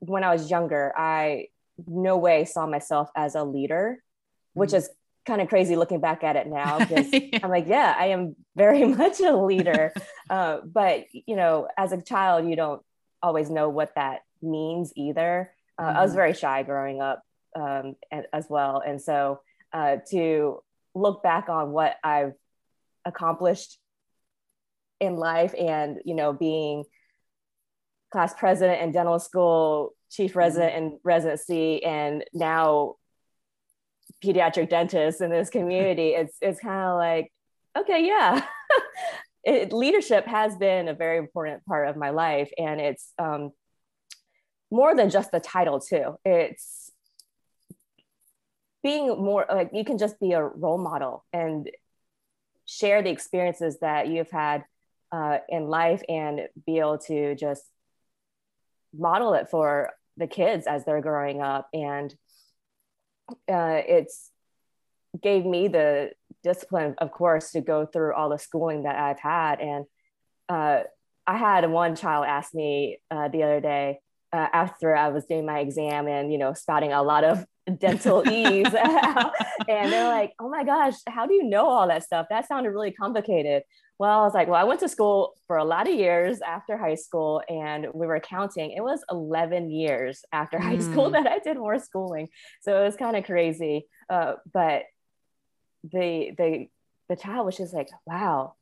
when 0.00 0.24
i 0.24 0.32
was 0.32 0.50
younger 0.50 0.92
i 0.96 1.46
no 1.86 2.16
way 2.16 2.44
saw 2.44 2.66
myself 2.66 3.08
as 3.16 3.34
a 3.34 3.44
leader 3.44 4.02
which 4.52 4.70
mm-hmm. 4.70 4.78
is 4.78 4.90
kind 5.26 5.40
of 5.40 5.48
crazy 5.48 5.76
looking 5.76 6.00
back 6.00 6.24
at 6.24 6.36
it 6.36 6.46
now 6.46 6.78
because 6.80 7.12
yeah. 7.12 7.38
I'm 7.42 7.50
like, 7.50 7.66
yeah, 7.66 7.94
I 7.98 8.06
am 8.06 8.36
very 8.56 8.84
much 8.96 9.20
a 9.20 9.36
leader. 9.36 9.92
uh, 10.28 10.58
but 10.64 11.04
you 11.12 11.36
know, 11.36 11.68
as 11.76 11.92
a 11.92 12.02
child, 12.02 12.48
you 12.48 12.56
don't 12.56 12.82
always 13.22 13.50
know 13.50 13.68
what 13.68 13.94
that 13.96 14.20
means 14.42 14.92
either. 14.96 15.52
Uh, 15.78 15.84
mm-hmm. 15.84 15.96
I 15.96 16.02
was 16.02 16.10
mm-hmm. 16.10 16.16
very 16.16 16.34
shy 16.34 16.62
growing 16.62 17.00
up 17.00 17.22
um, 17.56 17.96
as 18.32 18.46
well. 18.48 18.82
And 18.86 19.00
so 19.00 19.40
uh, 19.72 19.96
to 20.10 20.62
look 20.94 21.22
back 21.22 21.48
on 21.48 21.70
what 21.70 21.96
I've 22.02 22.32
accomplished 23.04 23.78
in 25.00 25.16
life 25.16 25.54
and, 25.58 25.98
you 26.04 26.14
know, 26.14 26.32
being 26.32 26.84
class 28.12 28.34
president 28.34 28.82
in 28.82 28.92
dental 28.92 29.18
school, 29.18 29.94
chief 30.10 30.30
mm-hmm. 30.30 30.38
resident 30.38 30.74
in 30.76 30.98
residency, 31.04 31.82
and 31.84 32.24
now 32.32 32.96
pediatric 34.24 34.68
dentist 34.68 35.20
in 35.20 35.30
this 35.30 35.50
community, 35.50 36.08
it's, 36.16 36.36
it's 36.40 36.60
kind 36.60 36.90
of 36.90 36.96
like, 36.96 37.32
okay, 37.78 38.06
yeah. 38.06 38.44
it, 39.44 39.72
leadership 39.72 40.26
has 40.26 40.56
been 40.56 40.88
a 40.88 40.94
very 40.94 41.18
important 41.18 41.64
part 41.64 41.88
of 41.88 41.96
my 41.96 42.10
life. 42.10 42.50
And 42.58 42.80
it's 42.80 43.12
um, 43.18 43.50
more 44.70 44.94
than 44.94 45.10
just 45.10 45.30
the 45.30 45.40
title, 45.40 45.80
too. 45.80 46.16
It's 46.24 46.90
being 48.82 49.08
more 49.08 49.46
like 49.48 49.70
you 49.72 49.84
can 49.84 49.98
just 49.98 50.18
be 50.20 50.32
a 50.32 50.42
role 50.42 50.78
model 50.78 51.24
and 51.32 51.68
share 52.66 53.02
the 53.02 53.10
experiences 53.10 53.78
that 53.80 54.08
you've 54.08 54.30
had 54.30 54.64
uh, 55.12 55.38
in 55.48 55.66
life 55.66 56.02
and 56.08 56.42
be 56.66 56.78
able 56.78 56.98
to 56.98 57.34
just 57.34 57.62
model 58.96 59.34
it 59.34 59.48
for 59.50 59.90
the 60.16 60.26
kids 60.26 60.66
as 60.66 60.84
they're 60.84 61.00
growing 61.00 61.42
up 61.42 61.68
and 61.72 62.14
uh, 63.48 63.80
it's 63.86 64.30
gave 65.22 65.44
me 65.44 65.68
the 65.68 66.12
discipline 66.42 66.94
of 66.98 67.10
course 67.10 67.50
to 67.50 67.60
go 67.60 67.84
through 67.84 68.14
all 68.14 68.28
the 68.30 68.38
schooling 68.38 68.84
that 68.84 68.96
i've 68.96 69.20
had. 69.20 69.60
And 69.60 69.84
uh, 70.48 70.82
i 71.26 71.36
had 71.36 71.68
one 71.70 71.96
child 71.96 72.26
ask 72.26 72.54
me 72.54 72.98
uh, 73.10 73.28
the 73.28 73.42
other 73.42 73.60
day 73.60 74.00
uh, 74.32 74.48
after 74.52 74.94
i 74.94 75.08
was 75.08 75.26
doing 75.26 75.46
my 75.46 75.60
exam 75.60 76.06
and 76.06 76.32
you 76.32 76.38
know 76.38 76.52
spouting 76.54 76.92
a 76.92 77.02
lot 77.02 77.24
of 77.24 77.44
dental 77.76 78.28
ease. 78.30 78.66
And 79.68 79.92
they're 79.92 80.08
like 80.08 80.32
oh 80.40 80.48
my 80.48 80.64
gosh 80.64 80.94
how 81.06 81.26
do 81.26 81.34
you 81.34 81.44
know 81.44 81.68
all 81.68 81.86
that 81.88 82.02
stuff? 82.02 82.26
That 82.30 82.48
sounded 82.48 82.70
really 82.70 82.92
complicated. 82.92 83.62
Well 83.98 84.20
i 84.20 84.24
was 84.24 84.34
like 84.34 84.48
well 84.48 84.60
i 84.60 84.64
went 84.64 84.80
to 84.80 84.88
school 84.88 85.34
for 85.46 85.56
a 85.56 85.64
lot 85.64 85.88
of 85.88 85.94
years 85.94 86.40
after 86.40 86.76
high 86.76 86.94
school 86.94 87.42
and 87.48 87.86
we 87.94 88.06
were 88.06 88.20
counting. 88.20 88.72
It 88.72 88.82
was 88.82 89.04
11 89.10 89.70
years 89.70 90.22
after 90.32 90.58
mm. 90.58 90.62
high 90.62 90.78
school 90.78 91.06
hmm. 91.06 91.12
that 91.12 91.26
i 91.26 91.38
did 91.38 91.56
more 91.56 91.78
schooling. 91.78 92.28
So 92.62 92.80
it 92.80 92.84
was 92.84 92.96
kind 92.96 93.16
of 93.16 93.24
crazy. 93.24 93.86
Uh, 94.08 94.34
but 94.52 94.84
the 95.84 96.32
the 96.36 96.66
the 97.08 97.16
child 97.16 97.46
was 97.46 97.56
just 97.56 97.74
like 97.74 97.88
wow 98.06 98.54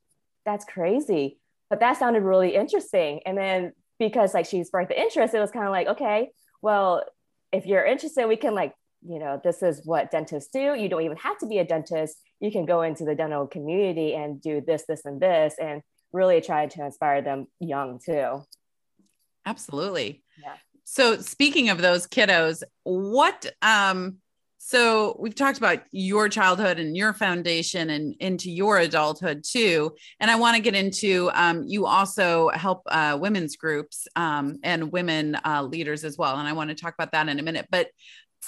that's 0.44 0.64
crazy. 0.64 1.38
But 1.68 1.80
that 1.80 1.98
sounded 1.98 2.22
really 2.22 2.54
interesting. 2.54 3.20
And 3.26 3.36
then 3.36 3.72
because 3.98 4.34
like 4.34 4.46
she 4.46 4.64
sparked 4.64 4.88
the 4.88 5.00
interest 5.00 5.34
it 5.34 5.40
was 5.40 5.50
kind 5.50 5.66
of 5.66 5.72
like 5.72 5.88
okay 5.88 6.30
well 6.62 7.04
if 7.52 7.66
you're 7.66 7.84
interested 7.84 8.26
we 8.26 8.36
can 8.36 8.54
like 8.54 8.72
you 9.06 9.18
know, 9.18 9.40
this 9.42 9.62
is 9.62 9.82
what 9.84 10.10
dentists 10.10 10.50
do. 10.52 10.74
You 10.74 10.88
don't 10.88 11.02
even 11.02 11.16
have 11.18 11.38
to 11.38 11.46
be 11.46 11.58
a 11.58 11.64
dentist. 11.64 12.16
You 12.40 12.50
can 12.50 12.66
go 12.66 12.82
into 12.82 13.04
the 13.04 13.14
dental 13.14 13.46
community 13.46 14.14
and 14.14 14.40
do 14.40 14.60
this, 14.60 14.84
this, 14.88 15.04
and 15.04 15.20
this, 15.20 15.54
and 15.60 15.82
really 16.12 16.40
try 16.40 16.66
to 16.66 16.84
inspire 16.84 17.22
them 17.22 17.46
young 17.60 18.00
too. 18.04 18.42
Absolutely. 19.46 20.22
Yeah. 20.42 20.54
So 20.84 21.16
speaking 21.16 21.68
of 21.68 21.80
those 21.80 22.06
kiddos, 22.06 22.62
what 22.82 23.46
um 23.62 24.18
so 24.60 25.16
we've 25.18 25.34
talked 25.34 25.56
about 25.56 25.82
your 25.92 26.28
childhood 26.28 26.78
and 26.78 26.96
your 26.96 27.14
foundation 27.14 27.90
and 27.90 28.14
into 28.18 28.50
your 28.50 28.78
adulthood 28.78 29.42
too. 29.42 29.94
And 30.20 30.30
I 30.30 30.36
want 30.36 30.56
to 30.56 30.62
get 30.62 30.74
into 30.74 31.30
um, 31.32 31.64
you 31.66 31.86
also 31.86 32.50
help 32.50 32.82
uh, 32.86 33.16
women's 33.18 33.56
groups 33.56 34.06
um, 34.16 34.58
and 34.64 34.92
women 34.92 35.36
uh, 35.36 35.62
leaders 35.62 36.04
as 36.04 36.18
well. 36.18 36.36
And 36.36 36.46
I 36.46 36.52
want 36.52 36.68
to 36.68 36.74
talk 36.74 36.92
about 36.92 37.12
that 37.12 37.28
in 37.28 37.38
a 37.38 37.42
minute. 37.42 37.66
But 37.70 37.88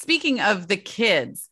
speaking 0.01 0.41
of 0.41 0.67
the 0.67 0.77
kids, 0.77 1.49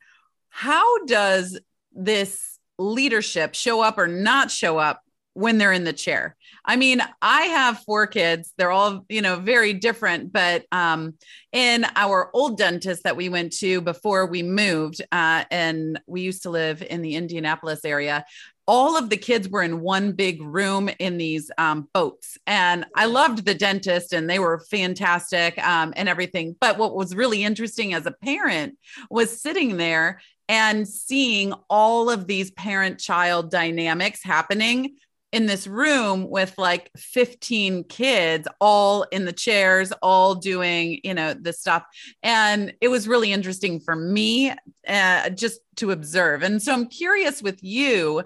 how 0.48 1.04
does 1.04 1.60
this 1.92 2.58
leadership 2.78 3.54
show 3.54 3.82
up 3.82 3.98
or 3.98 4.06
not 4.06 4.50
show 4.50 4.78
up 4.78 5.02
when 5.34 5.58
they're 5.58 5.72
in 5.72 5.84
the 5.84 5.92
chair? 5.92 6.34
I 6.64 6.76
mean, 6.76 7.02
I 7.20 7.42
have 7.42 7.80
four 7.80 8.06
kids. 8.06 8.52
They're 8.56 8.70
all, 8.70 9.04
you 9.08 9.22
know, 9.22 9.36
very 9.36 9.74
different. 9.74 10.32
But 10.32 10.64
um, 10.72 11.14
in 11.52 11.86
our 11.94 12.30
old 12.32 12.58
dentist 12.58 13.04
that 13.04 13.16
we 13.16 13.28
went 13.28 13.52
to 13.58 13.80
before 13.80 14.26
we 14.26 14.42
moved, 14.42 15.02
uh, 15.12 15.44
and 15.50 16.00
we 16.06 16.22
used 16.22 16.42
to 16.42 16.50
live 16.50 16.82
in 16.82 17.02
the 17.02 17.16
Indianapolis 17.16 17.84
area, 17.84 18.24
all 18.68 18.98
of 18.98 19.08
the 19.08 19.16
kids 19.16 19.48
were 19.48 19.62
in 19.62 19.80
one 19.80 20.12
big 20.12 20.42
room 20.42 20.90
in 20.98 21.16
these 21.16 21.50
um, 21.56 21.88
boats. 21.94 22.36
And 22.46 22.84
I 22.94 23.06
loved 23.06 23.46
the 23.46 23.54
dentist 23.54 24.12
and 24.12 24.28
they 24.28 24.38
were 24.38 24.60
fantastic 24.70 25.56
um, 25.66 25.94
and 25.96 26.06
everything. 26.06 26.54
But 26.60 26.76
what 26.76 26.94
was 26.94 27.16
really 27.16 27.42
interesting 27.42 27.94
as 27.94 28.04
a 28.04 28.12
parent 28.12 28.76
was 29.10 29.40
sitting 29.40 29.78
there 29.78 30.20
and 30.50 30.86
seeing 30.86 31.54
all 31.70 32.10
of 32.10 32.26
these 32.26 32.50
parent 32.50 33.00
child 33.00 33.50
dynamics 33.50 34.22
happening 34.22 34.96
in 35.32 35.46
this 35.46 35.66
room 35.66 36.28
with 36.28 36.54
like 36.56 36.90
15 36.96 37.84
kids 37.84 38.48
all 38.60 39.02
in 39.04 39.26
the 39.26 39.32
chairs 39.32 39.92
all 40.00 40.34
doing 40.34 41.00
you 41.04 41.12
know 41.12 41.34
the 41.34 41.52
stuff 41.52 41.84
and 42.22 42.72
it 42.80 42.88
was 42.88 43.06
really 43.06 43.30
interesting 43.30 43.78
for 43.78 43.94
me 43.94 44.50
uh, 44.86 45.28
just 45.28 45.60
to 45.76 45.90
observe 45.90 46.42
and 46.42 46.62
so 46.62 46.72
i'm 46.72 46.86
curious 46.86 47.42
with 47.42 47.62
you 47.62 48.22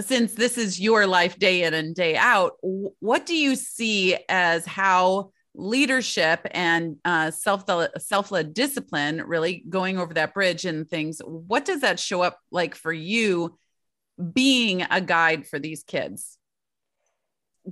since 0.00 0.34
this 0.34 0.58
is 0.58 0.80
your 0.80 1.06
life 1.06 1.38
day 1.38 1.62
in 1.62 1.74
and 1.74 1.94
day 1.94 2.16
out, 2.16 2.56
what 2.60 3.26
do 3.26 3.36
you 3.36 3.56
see 3.56 4.16
as 4.28 4.66
how 4.66 5.30
leadership 5.54 6.40
and 6.50 6.96
uh, 7.04 7.30
self 7.30 7.64
self 7.98 8.30
led 8.32 8.54
discipline 8.54 9.22
really 9.24 9.64
going 9.68 9.98
over 9.98 10.14
that 10.14 10.34
bridge 10.34 10.64
and 10.64 10.88
things? 10.88 11.20
What 11.24 11.64
does 11.64 11.80
that 11.80 12.00
show 12.00 12.22
up 12.22 12.38
like 12.50 12.74
for 12.74 12.92
you, 12.92 13.56
being 14.32 14.82
a 14.90 15.00
guide 15.00 15.46
for 15.46 15.58
these 15.58 15.84
kids? 15.84 16.38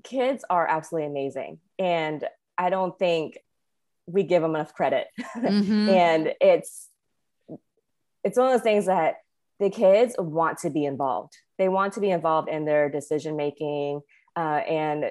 Kids 0.04 0.44
are 0.48 0.66
absolutely 0.66 1.08
amazing, 1.08 1.58
and 1.78 2.24
I 2.56 2.70
don't 2.70 2.98
think 2.98 3.38
we 4.06 4.22
give 4.22 4.42
them 4.42 4.54
enough 4.54 4.74
credit. 4.74 5.08
Mm-hmm. 5.36 5.88
and 5.88 6.34
it's 6.40 6.88
it's 8.24 8.38
one 8.38 8.46
of 8.46 8.52
those 8.52 8.62
things 8.62 8.86
that 8.86 9.16
the 9.58 9.70
kids 9.70 10.14
want 10.18 10.58
to 10.58 10.70
be 10.70 10.84
involved 10.84 11.36
they 11.62 11.68
want 11.68 11.92
to 11.92 12.00
be 12.00 12.10
involved 12.10 12.48
in 12.48 12.64
their 12.64 12.90
decision 12.90 13.36
making 13.36 14.00
uh, 14.34 14.62
and 14.68 15.04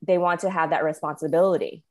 they 0.00 0.16
want 0.16 0.40
to 0.40 0.48
have 0.48 0.70
that 0.70 0.84
responsibility. 0.84 1.84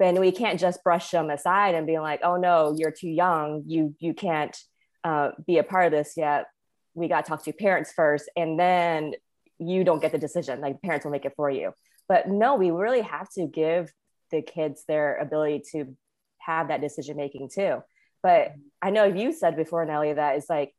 But 0.00 0.18
we 0.18 0.32
can't 0.32 0.58
just 0.58 0.82
brush 0.82 1.12
them 1.12 1.30
aside 1.30 1.76
and 1.76 1.86
be 1.86 2.00
like 2.00 2.18
oh 2.24 2.36
no 2.36 2.74
you're 2.76 2.90
too 2.90 3.08
young. 3.08 3.62
You 3.68 3.94
you 4.00 4.12
can't 4.12 4.56
uh, 5.04 5.30
be 5.46 5.58
a 5.58 5.62
part 5.62 5.86
of 5.86 5.92
this 5.92 6.14
yet. 6.16 6.46
We 6.94 7.06
got 7.06 7.24
to 7.24 7.28
talk 7.28 7.44
to 7.44 7.52
parents 7.52 7.92
first 7.92 8.28
and 8.36 8.58
then 8.58 9.12
you 9.58 9.84
don't 9.84 10.02
get 10.02 10.10
the 10.10 10.18
decision. 10.18 10.60
Like 10.60 10.82
parents 10.82 11.04
will 11.04 11.12
make 11.12 11.24
it 11.24 11.34
for 11.36 11.48
you. 11.48 11.74
But 12.08 12.28
no 12.28 12.56
we 12.56 12.72
really 12.72 13.02
have 13.02 13.30
to 13.34 13.46
give 13.46 13.92
the 14.32 14.42
kids 14.42 14.82
their 14.88 15.16
ability 15.18 15.62
to 15.74 15.96
have 16.38 16.68
that 16.68 16.80
decision 16.80 17.16
making 17.16 17.50
too. 17.54 17.84
But 18.20 18.54
i 18.82 18.90
know 18.90 19.04
you 19.04 19.32
said 19.32 19.54
before 19.56 19.84
nellie 19.84 20.12
that 20.12 20.36
it's 20.36 20.50
like 20.50 20.74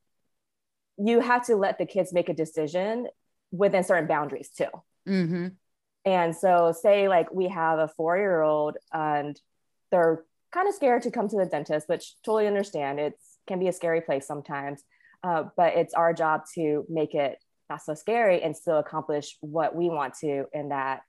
you 0.98 1.20
have 1.20 1.46
to 1.48 1.56
let 1.56 1.78
the 1.78 1.86
kids 1.86 2.14
make 2.14 2.30
a 2.30 2.34
decision 2.34 3.08
within 3.52 3.84
certain 3.84 4.08
boundaries 4.08 4.50
too. 4.50 4.68
Mm-hmm. 5.08 5.48
And 6.06 6.36
so, 6.36 6.74
say 6.80 7.08
like 7.08 7.34
we 7.34 7.48
have 7.48 7.80
a 7.80 7.88
four 7.88 8.18
year 8.18 8.42
old 8.42 8.78
and 8.92 9.40
they're 9.92 10.24
kind 10.52 10.68
of 10.68 10.76
scared 10.76 11.04
to 11.04 11.12
come 11.12 11.28
to 11.30 11.38
the 11.38 11.46
dentist, 11.46 11.90
which 11.90 12.16
totally 12.24 12.48
understand. 12.48 13.00
It 13.00 13.18
can 13.48 13.60
be 13.60 13.68
a 13.68 13.74
scary 13.74 14.02
place 14.02 14.28
sometimes, 14.28 14.84
uh, 15.24 15.46
but 15.56 15.76
it's 15.76 15.94
our 15.94 16.14
job 16.14 16.42
to 16.56 16.86
make 16.90 17.16
it 17.16 17.40
not 17.70 17.82
so 17.82 17.94
scary 17.94 18.42
and 18.42 18.56
still 18.56 18.78
accomplish 18.78 19.38
what 19.42 19.76
we 19.76 19.90
want 19.90 20.16
to 20.20 20.46
in 20.54 20.70
that 20.70 21.02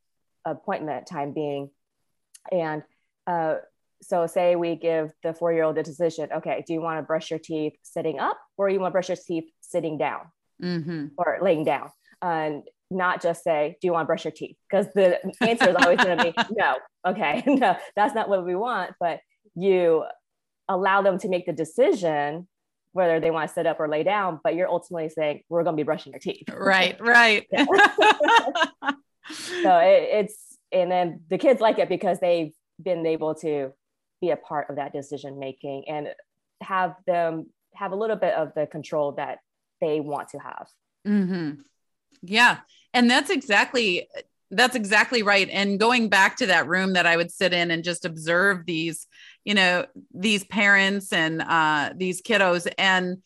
appointment 0.44 1.06
time 1.06 1.32
being. 1.32 1.70
And 2.50 2.82
uh, 3.26 3.56
so 4.04 4.26
say 4.26 4.56
we 4.56 4.76
give 4.76 5.12
the 5.22 5.32
four 5.32 5.52
year 5.52 5.64
old 5.64 5.78
a 5.78 5.82
decision 5.82 6.28
okay 6.34 6.62
do 6.66 6.72
you 6.72 6.80
want 6.80 6.98
to 6.98 7.02
brush 7.02 7.30
your 7.30 7.38
teeth 7.38 7.74
sitting 7.82 8.18
up 8.18 8.38
or 8.56 8.68
you 8.68 8.78
want 8.78 8.90
to 8.90 8.92
brush 8.92 9.08
your 9.08 9.16
teeth 9.16 9.44
sitting 9.60 9.98
down? 9.98 10.20
Mm-hmm. 10.62 11.06
or 11.18 11.38
laying 11.42 11.64
down. 11.64 11.90
And 12.22 12.62
not 12.90 13.20
just 13.20 13.42
say 13.42 13.76
do 13.80 13.88
you 13.88 13.92
want 13.92 14.04
to 14.04 14.06
brush 14.06 14.24
your 14.24 14.32
teeth? 14.32 14.56
Because 14.70 14.86
the 14.94 15.18
answer 15.40 15.70
is 15.70 15.76
always 15.76 15.98
going 15.98 16.18
to 16.18 16.24
be 16.24 16.34
no. 16.56 16.76
Okay 17.06 17.42
no 17.46 17.76
that's 17.96 18.14
not 18.14 18.28
what 18.28 18.44
we 18.44 18.54
want 18.54 18.92
but 19.00 19.20
you 19.54 20.04
allow 20.68 21.02
them 21.02 21.18
to 21.18 21.28
make 21.28 21.46
the 21.46 21.52
decision 21.52 22.46
whether 22.92 23.18
they 23.18 23.30
want 23.32 23.48
to 23.48 23.52
sit 23.52 23.66
up 23.66 23.80
or 23.80 23.88
lay 23.88 24.04
down 24.04 24.38
but 24.44 24.54
you're 24.54 24.68
ultimately 24.68 25.08
saying 25.08 25.42
we're 25.48 25.64
going 25.64 25.74
to 25.74 25.80
be 25.80 25.82
brushing 25.84 26.12
your 26.12 26.20
teeth. 26.20 26.48
Right 26.48 26.96
right. 27.00 27.46
So 29.26 29.78
it, 29.78 30.08
it's 30.12 30.58
and 30.72 30.90
then 30.90 31.20
the 31.30 31.38
kids 31.38 31.60
like 31.60 31.78
it 31.78 31.88
because 31.88 32.20
they've 32.20 32.52
been 32.82 33.06
able 33.06 33.34
to 33.36 33.72
be 34.24 34.30
a 34.30 34.36
part 34.36 34.70
of 34.70 34.76
that 34.76 34.92
decision 34.92 35.38
making 35.38 35.84
and 35.88 36.08
have 36.62 36.94
them 37.06 37.46
have 37.74 37.92
a 37.92 37.96
little 37.96 38.16
bit 38.16 38.34
of 38.34 38.52
the 38.54 38.66
control 38.66 39.12
that 39.12 39.38
they 39.80 40.00
want 40.00 40.28
to 40.28 40.38
have. 40.38 40.66
Mm-hmm. 41.06 41.60
Yeah. 42.22 42.58
And 42.92 43.10
that's 43.10 43.30
exactly, 43.30 44.08
that's 44.50 44.76
exactly 44.76 45.22
right. 45.22 45.48
And 45.50 45.80
going 45.80 46.08
back 46.08 46.36
to 46.36 46.46
that 46.46 46.68
room 46.68 46.94
that 46.94 47.06
I 47.06 47.16
would 47.16 47.30
sit 47.30 47.52
in 47.52 47.70
and 47.70 47.84
just 47.84 48.04
observe 48.04 48.64
these, 48.64 49.06
you 49.44 49.54
know, 49.54 49.84
these 50.14 50.44
parents 50.44 51.12
and 51.12 51.42
uh, 51.42 51.92
these 51.96 52.22
kiddos. 52.22 52.72
And 52.78 53.22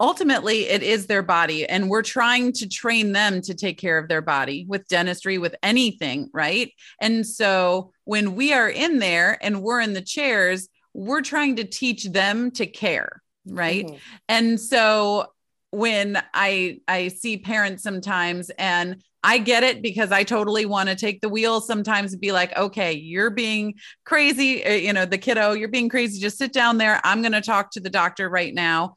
ultimately, 0.00 0.66
it 0.68 0.82
is 0.82 1.06
their 1.06 1.22
body. 1.22 1.68
And 1.68 1.88
we're 1.90 2.02
trying 2.02 2.52
to 2.54 2.68
train 2.68 3.12
them 3.12 3.42
to 3.42 3.54
take 3.54 3.78
care 3.78 3.98
of 3.98 4.08
their 4.08 4.22
body 4.22 4.64
with 4.66 4.88
dentistry, 4.88 5.38
with 5.38 5.54
anything. 5.62 6.30
Right. 6.32 6.72
And 7.00 7.26
so 7.26 7.92
when 8.04 8.34
we 8.34 8.52
are 8.52 8.68
in 8.68 8.98
there 8.98 9.38
and 9.42 9.62
we're 9.62 9.80
in 9.80 9.92
the 9.92 10.00
chairs, 10.00 10.68
we're 10.94 11.22
trying 11.22 11.56
to 11.56 11.64
teach 11.64 12.04
them 12.04 12.50
to 12.52 12.66
care. 12.66 13.22
Right. 13.46 13.86
Mm-hmm. 13.86 13.96
And 14.28 14.60
so 14.60 15.26
when 15.70 16.20
I 16.34 16.80
I 16.88 17.08
see 17.08 17.36
parents 17.36 17.82
sometimes 17.82 18.50
and 18.58 19.02
I 19.22 19.38
get 19.38 19.62
it 19.62 19.82
because 19.82 20.12
I 20.12 20.24
totally 20.24 20.64
want 20.64 20.88
to 20.88 20.96
take 20.96 21.20
the 21.20 21.28
wheel 21.28 21.60
sometimes 21.60 22.12
and 22.12 22.20
be 22.20 22.32
like, 22.32 22.56
okay, 22.56 22.94
you're 22.94 23.30
being 23.30 23.74
crazy. 24.04 24.64
Uh, 24.64 24.72
you 24.72 24.94
know, 24.94 25.04
the 25.04 25.18
kiddo, 25.18 25.52
you're 25.52 25.68
being 25.68 25.90
crazy. 25.90 26.18
Just 26.18 26.38
sit 26.38 26.54
down 26.54 26.78
there. 26.78 27.00
I'm 27.04 27.20
going 27.20 27.32
to 27.32 27.42
talk 27.42 27.70
to 27.72 27.80
the 27.80 27.90
doctor 27.90 28.30
right 28.30 28.54
now 28.54 28.94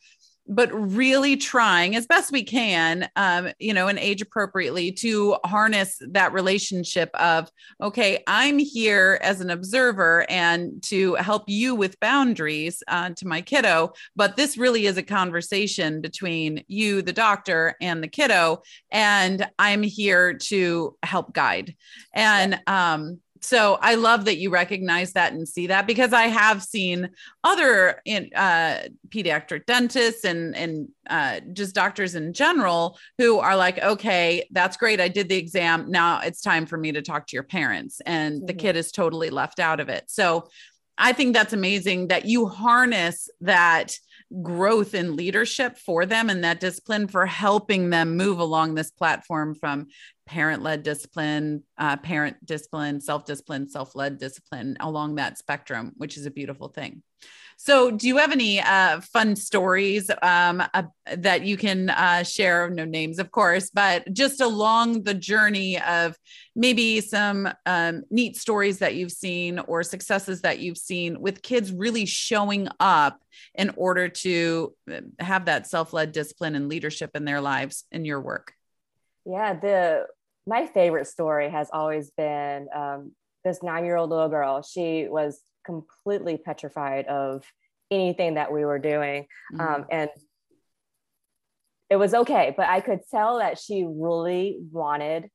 but 0.48 0.70
really 0.74 1.38
trying 1.38 1.96
as 1.96 2.06
best 2.06 2.32
we 2.32 2.44
can, 2.44 3.10
um, 3.16 3.50
you 3.60 3.74
know, 3.74 3.88
and 3.88 3.98
age 3.98 4.22
appropriately 4.22 4.92
to 4.92 5.38
harness 5.46 5.98
that 6.02 6.34
relationship 6.34 7.10
of, 7.16 7.50
okay, 7.82 8.24
I'm 8.28 8.60
here 8.60 9.20
as 9.22 9.42
an 9.42 9.50
observer 9.50 10.30
and 10.30 10.84
to 10.84 11.16
help 11.16 11.44
you 11.48 11.76
with 11.76 12.00
boundaries 12.00 12.84
uh, 12.88 13.12
to 13.12 13.28
my 13.28 13.42
kiddo. 13.42 13.94
But 14.16 14.36
this 14.36 14.58
really 14.58 14.86
is 14.86 14.98
a 14.98 15.04
conversation 15.04 16.02
between 16.02 16.64
you, 16.68 17.02
the 17.02 17.14
doctor, 17.14 17.76
and 17.82 18.04
the 18.04 18.10
kiddo. 18.10 18.64
And 18.92 19.48
I'm 19.58 19.82
here 19.82 20.34
to 20.34 20.98
help 21.04 21.34
guide. 21.34 21.76
And, 22.14 22.60
um, 22.68 23.20
so 23.44 23.78
I 23.82 23.96
love 23.96 24.26
that 24.26 24.38
you 24.38 24.50
recognize 24.50 25.14
that 25.14 25.34
and 25.34 25.48
see 25.48 25.68
that 25.68 25.86
because 25.86 26.14
I 26.14 26.24
have 26.24 26.64
seen 26.64 27.10
other 27.44 28.02
in, 28.06 28.30
uh, 28.36 28.84
pediatric 29.10 29.66
dentists 29.66 30.24
and 30.24 30.56
and 30.56 30.88
uh, 31.10 31.42
just 31.52 31.76
doctors 31.76 32.16
in 32.16 32.34
general 32.34 32.98
who 33.18 33.40
are 33.40 33.58
like, 33.58 33.80
okay, 33.80 34.48
that's 34.52 34.78
great. 34.78 35.02
I 35.02 35.10
did 35.10 35.28
the 35.28 35.36
exam. 35.36 35.92
Now 35.92 36.22
it's 36.22 36.42
time 36.42 36.66
for 36.66 36.78
me 36.78 36.94
to 36.94 37.02
talk 37.02 37.28
to 37.28 37.36
your 37.36 37.44
parents, 37.44 38.02
and 38.06 38.38
mm-hmm. 38.38 38.46
the 38.46 38.54
kid 38.54 38.76
is 38.76 38.92
totally 38.92 39.30
left 39.30 39.60
out 39.60 39.80
of 39.80 39.90
it. 39.90 40.06
So 40.08 40.50
I 40.98 41.12
think 41.14 41.34
that's 41.34 41.54
amazing 41.54 42.08
that 42.08 42.26
you 42.26 42.48
harness 42.48 43.30
that 43.42 43.98
growth 44.42 44.96
in 44.96 45.16
leadership 45.16 45.78
for 45.78 46.06
them 46.06 46.30
and 46.30 46.44
that 46.44 46.60
discipline 46.60 47.08
for 47.08 47.26
helping 47.26 47.90
them 47.90 48.18
move 48.18 48.40
along 48.40 48.74
this 48.74 48.92
platform 48.92 49.54
from 49.54 49.88
parent 50.26 50.64
led 50.64 50.84
discipline, 50.84 51.64
uh, 51.78 51.98
parent 51.98 52.44
discipline, 52.46 53.00
self 53.00 53.26
discipline, 53.26 53.70
self 53.70 53.96
led 53.96 54.18
discipline 54.18 54.78
along 54.80 55.16
that 55.16 55.38
spectrum, 55.38 55.92
which 55.98 56.18
is 56.18 56.26
a 56.26 56.32
beautiful 56.32 56.70
thing. 56.70 57.04
So, 57.58 57.92
do 57.92 58.08
you 58.08 58.18
have 58.18 58.32
any 58.32 58.60
uh, 58.60 59.02
fun 59.02 59.36
stories 59.36 60.10
um, 60.22 60.64
uh, 60.74 60.84
that 61.18 61.44
you 61.44 61.58
can 61.58 61.90
uh, 61.90 62.24
share? 62.24 62.70
No 62.70 62.86
names, 62.86 63.20
of 63.20 63.32
course, 63.32 63.70
but 63.70 64.12
just 64.14 64.42
along 64.42 65.04
the 65.04 65.14
journey 65.14 65.80
of 65.80 66.18
maybe 66.56 67.02
some 67.02 67.50
um, 67.66 68.04
neat 68.10 68.36
stories 68.38 68.80
that 68.80 68.96
you've 68.96 69.12
seen 69.12 69.60
or 69.60 69.84
successes 69.84 70.42
that 70.42 70.60
you've 70.60 70.78
seen 70.78 71.20
with 71.22 71.42
kids 71.42 71.72
really 71.72 72.06
showing 72.06 72.68
up 72.80 73.22
in 73.56 73.72
order 73.76 74.10
to 74.10 74.74
uh, 74.92 75.02
have 75.20 75.46
that 75.46 75.68
self 75.68 75.94
led 75.94 76.12
discipline 76.12 76.56
and 76.56 76.70
leadership 76.70 77.12
in 77.16 77.26
their 77.26 77.42
lives 77.42 77.86
in 77.92 78.06
your 78.06 78.22
work? 78.22 78.54
Yeah, 79.26 79.54
the 79.54 80.06
my 80.46 80.68
favorite 80.68 81.08
story 81.08 81.50
has 81.50 81.70
always 81.72 82.12
been 82.12 82.68
um, 82.76 83.14
this 83.44 83.64
nine 83.64 83.86
year 83.86 83.96
old 83.96 84.10
little 84.10 84.30
girl. 84.30 84.62
She 84.62 85.08
was 85.10 85.42
completely 85.66 86.38
petrified 86.38 87.06
of 87.08 87.44
anything 87.92 88.36
that 88.36 88.52
we 88.52 88.66
were 88.66 88.80
doing, 88.80 89.28
mm-hmm. 89.54 89.62
um, 89.62 89.86
and 89.90 90.10
it 91.90 91.98
was 91.98 92.14
okay. 92.14 92.54
But 92.56 92.70
I 92.70 92.80
could 92.82 93.02
tell 93.12 93.40
that 93.40 93.60
she 93.60 93.86
really 93.88 94.58
wanted 94.72 95.30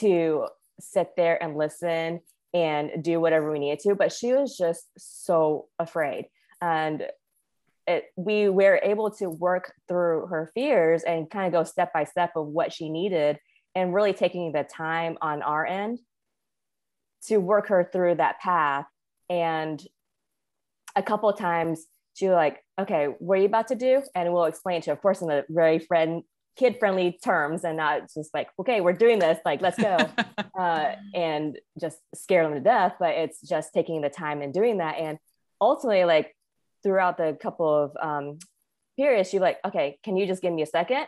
to 0.00 0.46
sit 0.80 1.10
there 1.16 1.42
and 1.42 1.56
listen 1.56 2.20
and 2.52 3.02
do 3.02 3.20
whatever 3.20 3.50
we 3.50 3.58
needed 3.58 3.80
to, 3.80 3.94
but 3.94 4.12
she 4.12 4.32
was 4.32 4.56
just 4.56 4.84
so 4.96 5.66
afraid. 5.78 6.26
And 6.60 7.04
it, 7.86 8.04
we 8.16 8.48
were 8.48 8.80
able 8.82 9.10
to 9.12 9.28
work 9.28 9.72
through 9.88 10.26
her 10.26 10.50
fears 10.54 11.02
and 11.02 11.28
kind 11.28 11.46
of 11.46 11.52
go 11.52 11.64
step 11.64 11.92
by 11.92 12.04
step 12.04 12.32
of 12.36 12.46
what 12.46 12.72
she 12.72 12.88
needed 12.88 13.38
and 13.74 13.92
really 13.92 14.12
taking 14.12 14.52
the 14.52 14.64
time 14.64 15.18
on 15.20 15.42
our 15.42 15.66
end 15.66 15.98
to 17.26 17.38
work 17.38 17.68
her 17.68 17.88
through 17.92 18.16
that 18.16 18.40
path. 18.40 18.86
And 19.28 19.82
a 20.96 21.02
couple 21.02 21.28
of 21.28 21.38
times 21.38 21.84
she 22.14 22.26
was 22.26 22.34
like 22.34 22.62
okay 22.78 23.06
what 23.18 23.38
are 23.38 23.40
you 23.40 23.46
about 23.46 23.68
to 23.68 23.74
do? 23.74 24.02
And 24.14 24.32
we'll 24.32 24.44
explain 24.44 24.80
to 24.82 24.90
her, 24.90 24.94
of 24.94 25.02
course 25.02 25.22
in 25.22 25.30
a 25.30 25.44
very 25.48 25.78
friend 25.78 26.22
kid 26.56 26.76
friendly 26.78 27.18
terms 27.24 27.64
and 27.64 27.76
not 27.76 28.02
just 28.14 28.32
like 28.32 28.48
okay 28.60 28.80
we're 28.80 28.92
doing 28.92 29.18
this 29.18 29.38
like 29.44 29.60
let's 29.60 29.80
go. 29.80 29.96
Uh, 30.56 30.94
and 31.14 31.58
just 31.80 31.98
scare 32.14 32.44
them 32.44 32.54
to 32.54 32.60
death 32.60 32.94
but 33.00 33.10
it's 33.10 33.40
just 33.40 33.74
taking 33.74 34.00
the 34.02 34.08
time 34.08 34.40
and 34.40 34.54
doing 34.54 34.78
that. 34.78 34.98
And 34.98 35.18
ultimately 35.60 36.04
like 36.04 36.34
throughout 36.84 37.16
the 37.16 37.36
couple 37.42 37.74
of 37.74 37.96
um, 38.00 38.38
periods, 38.96 39.30
she's 39.30 39.40
like, 39.40 39.58
okay, 39.64 39.98
can 40.04 40.16
you 40.16 40.26
just 40.26 40.42
give 40.42 40.52
me 40.52 40.62
a 40.62 40.66
second? 40.66 41.06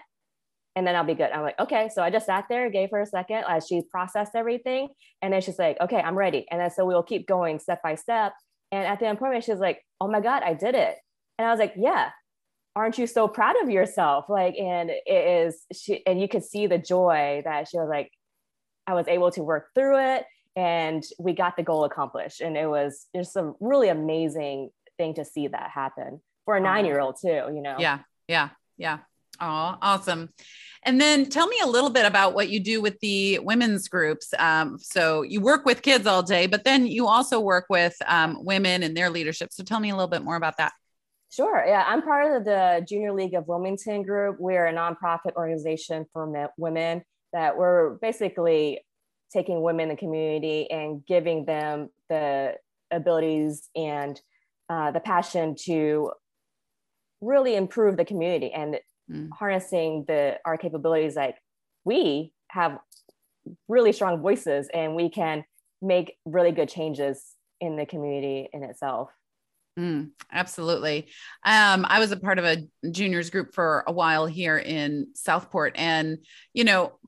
And 0.76 0.86
then 0.86 0.94
I'll 0.94 1.04
be 1.04 1.14
good. 1.14 1.30
I'm 1.32 1.42
like, 1.42 1.58
okay. 1.58 1.88
So 1.92 2.02
I 2.02 2.10
just 2.10 2.26
sat 2.26 2.44
there, 2.50 2.70
gave 2.70 2.90
her 2.90 3.00
a 3.00 3.06
second 3.06 3.44
as 3.48 3.66
she 3.66 3.80
processed 3.90 4.32
everything. 4.34 4.88
And 5.22 5.32
then 5.32 5.40
she's 5.40 5.58
like, 5.58 5.80
okay, 5.80 5.96
I'm 5.96 6.14
ready. 6.14 6.46
And 6.50 6.60
then 6.60 6.70
so 6.70 6.84
we'll 6.84 7.02
keep 7.02 7.26
going 7.26 7.58
step 7.58 7.82
by 7.82 7.94
step. 7.94 8.34
And 8.70 8.86
at 8.86 9.00
the 9.00 9.06
end 9.06 9.18
point, 9.18 9.42
she's 9.42 9.58
like, 9.58 9.82
oh 10.00 10.08
my 10.08 10.20
God, 10.20 10.42
I 10.42 10.52
did 10.52 10.74
it. 10.74 10.96
And 11.38 11.48
I 11.48 11.50
was 11.50 11.58
like, 11.58 11.72
yeah, 11.76 12.10
aren't 12.74 12.98
you 12.98 13.06
so 13.06 13.26
proud 13.26 13.56
of 13.62 13.70
yourself? 13.70 14.26
Like, 14.28 14.56
and 14.58 14.90
it 14.90 15.46
is, 15.46 15.64
she, 15.72 16.04
and 16.06 16.20
you 16.20 16.28
could 16.28 16.44
see 16.44 16.66
the 16.66 16.78
joy 16.78 17.40
that 17.44 17.68
she 17.68 17.78
was 17.78 17.88
like, 17.88 18.10
I 18.86 18.92
was 18.92 19.08
able 19.08 19.30
to 19.32 19.42
work 19.42 19.68
through 19.74 19.98
it 19.98 20.24
and 20.56 21.02
we 21.18 21.32
got 21.32 21.56
the 21.56 21.62
goal 21.62 21.84
accomplished. 21.84 22.42
And 22.42 22.56
it 22.56 22.68
was 22.68 23.06
just 23.16 23.34
a 23.36 23.52
really 23.60 23.88
amazing 23.88 24.70
thing 24.98 25.14
to 25.14 25.24
see 25.24 25.48
that 25.48 25.70
happen 25.70 26.20
for 26.44 26.56
a 26.56 26.60
nine 26.60 26.84
year 26.84 27.00
old 27.00 27.16
too, 27.20 27.28
you 27.28 27.62
know? 27.62 27.76
Yeah. 27.78 28.00
Yeah. 28.28 28.50
Yeah. 28.76 28.98
Oh, 29.40 29.77
awesome. 29.83 30.31
And 30.83 31.01
then 31.01 31.29
tell 31.29 31.49
me 31.49 31.57
a 31.62 31.66
little 31.66 31.90
bit 31.90 32.07
about 32.07 32.35
what 32.35 32.49
you 32.49 32.61
do 32.61 32.81
with 32.81 32.99
the 33.01 33.40
women's 33.40 33.88
groups. 33.88 34.33
Um, 34.38 34.79
so 34.79 35.22
you 35.22 35.40
work 35.40 35.64
with 35.64 35.83
kids 35.83 36.07
all 36.07 36.22
day, 36.22 36.46
but 36.46 36.62
then 36.62 36.87
you 36.87 37.09
also 37.09 37.40
work 37.40 37.66
with 37.68 37.96
um, 38.07 38.44
women 38.44 38.85
and 38.85 38.96
their 38.96 39.11
leadership. 39.11 39.53
So 39.53 39.64
tell 39.64 39.81
me 39.81 39.90
a 39.90 39.94
little 39.94 40.09
bit 40.09 40.22
more 40.22 40.37
about 40.37 40.59
that. 40.59 40.72
Sure. 41.31 41.64
Yeah, 41.66 41.85
I'm 41.87 42.03
part 42.03 42.37
of 42.37 42.44
the 42.44 42.87
Junior 42.88 43.12
League 43.12 43.35
of 43.35 43.49
Wilmington 43.49 44.05
group. 44.05 44.37
We're 44.38 44.66
a 44.66 44.72
nonprofit 44.72 45.35
organization 45.35 46.07
for 46.12 46.51
women 46.57 47.03
that 47.33 47.59
we're 47.59 47.94
basically 47.96 48.81
taking 49.33 49.61
women 49.61 49.85
in 49.85 49.88
the 49.90 49.96
community 49.96 50.70
and 50.70 51.05
giving 51.05 51.44
them 51.44 51.90
the 52.09 52.55
abilities 52.92 53.68
and 53.75 54.20
uh, 54.70 54.92
the 54.92 55.01
passion 55.01 55.57
to 55.64 56.12
really 57.20 57.57
improve 57.57 57.96
the 57.96 58.05
community 58.05 58.53
and 58.53 58.79
mm. 59.11 59.29
harnessing 59.33 60.05
the 60.07 60.38
our 60.45 60.57
capabilities 60.57 61.16
like 61.16 61.37
we 61.85 62.33
have 62.49 62.79
really 63.69 63.92
strong 63.92 64.21
voices 64.21 64.69
and 64.73 64.95
we 64.95 65.09
can 65.09 65.45
make 65.83 66.16
really 66.25 66.53
good 66.53 66.69
changes 66.69 67.35
in 67.61 67.77
the 67.77 67.87
community 67.87 68.49
in 68.53 68.62
itself 68.62 69.11
Mm, 69.79 70.12
absolutely. 70.33 71.09
Um, 71.45 71.85
I 71.87 71.99
was 71.99 72.11
a 72.11 72.16
part 72.16 72.38
of 72.38 72.47
a 72.47 72.66
juniors 72.90 73.29
group 73.29 73.55
for 73.55 73.85
a 73.87 73.92
while 73.92 74.27
here 74.27 74.57
in 74.57 75.09
Southport. 75.14 75.75
And, 75.77 76.19
you 76.55 76.64
know, 76.64 76.99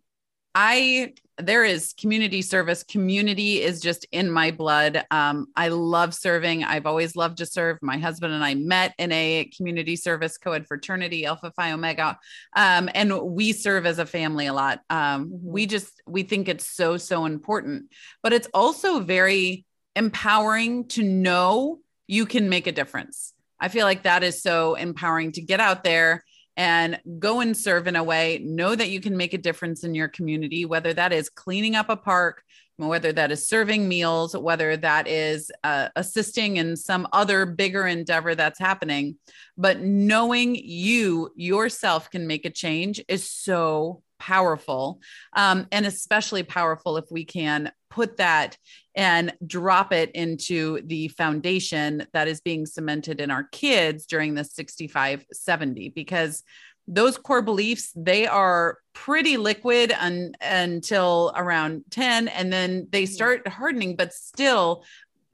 I 0.55 1.15
there 1.41 1.65
is 1.65 1.95
community 1.99 2.43
service. 2.43 2.83
Community 2.83 3.63
is 3.63 3.81
just 3.81 4.07
in 4.11 4.31
my 4.31 4.51
blood. 4.51 5.05
Um, 5.11 5.47
I 5.55 5.69
love 5.69 6.13
serving. 6.15 6.65
I've 6.65 6.87
always 6.87 7.15
loved 7.15 7.39
to 7.39 7.47
serve. 7.47 7.79
My 7.81 7.97
husband 7.97 8.35
and 8.35 8.45
I 8.45 8.55
met 8.55 8.95
in 8.99 9.13
a 9.13 9.49
community 9.57 9.95
service 9.95 10.37
co-ed 10.37 10.67
fraternity, 10.67 11.27
Alpha 11.27 11.53
Phi 11.53 11.73
Omega, 11.73 12.19
um, 12.57 12.91
and 12.93 13.21
we 13.23 13.53
serve 13.53 13.87
as 13.87 13.99
a 13.99 14.07
family 14.07 14.47
a 14.47 14.53
lot. 14.53 14.81
Um, 14.91 15.27
mm-hmm. 15.27 15.37
we 15.43 15.67
just 15.67 16.03
we 16.07 16.25
think 16.25 16.49
it's 16.49 16.67
so 16.67 16.97
so 16.97 17.25
important, 17.25 17.93
but 18.23 18.33
it's 18.33 18.49
also 18.53 19.01
very 19.01 19.65
empowering 19.95 20.89
to 20.89 21.03
know 21.03 21.79
you 22.07 22.27
can 22.27 22.49
make 22.49 22.67
a 22.67 22.73
difference. 22.73 23.33
I 23.61 23.69
feel 23.69 23.85
like 23.85 24.05
that 24.05 24.23
is 24.23 24.43
so 24.43 24.75
empowering 24.75 25.33
to 25.33 25.41
get 25.41 25.61
out 25.61 25.85
there 25.85 26.25
and 26.59 27.01
go 27.21 27.41
and 27.41 27.57
serve 27.57 27.87
in 27.87 27.95
a 27.97 28.03
way. 28.03 28.41
Know 28.45 28.75
that 28.75 28.91
you 28.91 29.01
can 29.01 29.17
make 29.17 29.33
a 29.33 29.39
difference 29.39 29.85
in 29.85 29.95
your 29.95 30.09
community, 30.09 30.65
whether 30.65 30.93
that 30.93 31.13
is 31.13 31.31
cleaning 31.31 31.77
up 31.77 31.89
a 31.89 31.97
park, 31.97 32.43
whether 32.77 33.13
that 33.13 33.31
is 33.31 33.49
serving 33.49 33.89
meals, 33.89 34.37
whether 34.37 34.77
that 34.77 35.07
is 35.07 35.51
uh, 35.63 35.89
assisting 35.95 36.57
in 36.57 36.77
some 36.77 37.07
other 37.13 37.47
bigger 37.47 37.87
endeavor 37.87 38.35
that's 38.35 38.59
happening. 38.59 39.17
But 39.57 39.81
knowing 39.81 40.57
you 40.57 41.31
yourself 41.37 42.11
can 42.11 42.27
make 42.27 42.45
a 42.45 42.51
change 42.51 43.01
is 43.09 43.31
so 43.31 44.03
powerful 44.19 45.01
um, 45.35 45.69
and 45.71 45.87
especially 45.87 46.43
powerful 46.43 46.97
if 46.97 47.05
we 47.09 47.25
can 47.25 47.71
put 47.91 48.17
that 48.19 48.57
and 48.95 49.33
drop 49.47 49.93
it 49.93 50.11
into 50.13 50.81
the 50.85 51.09
foundation 51.09 52.07
that 52.13 52.29
is 52.29 52.41
being 52.41 52.67
cemented 52.67 53.21
in 53.21 53.31
our 53.31 53.45
kids 53.45 54.07
during 54.07 54.35
the 54.35 54.45
65 54.45 55.25
70 55.33 55.91
because 55.91 56.43
those 56.87 57.19
core 57.19 57.43
beliefs 57.43 57.93
they 57.95 58.27
are 58.27 58.79
pretty 58.95 59.37
liquid 59.37 59.93
un, 59.93 60.33
until 60.41 61.33
around 61.37 61.85
10 61.91 62.29
and 62.29 62.53
then 62.53 62.89
they 62.91 63.07
start 63.07 63.47
hardening 63.47 63.95
but 63.95 64.13
still 64.13 64.85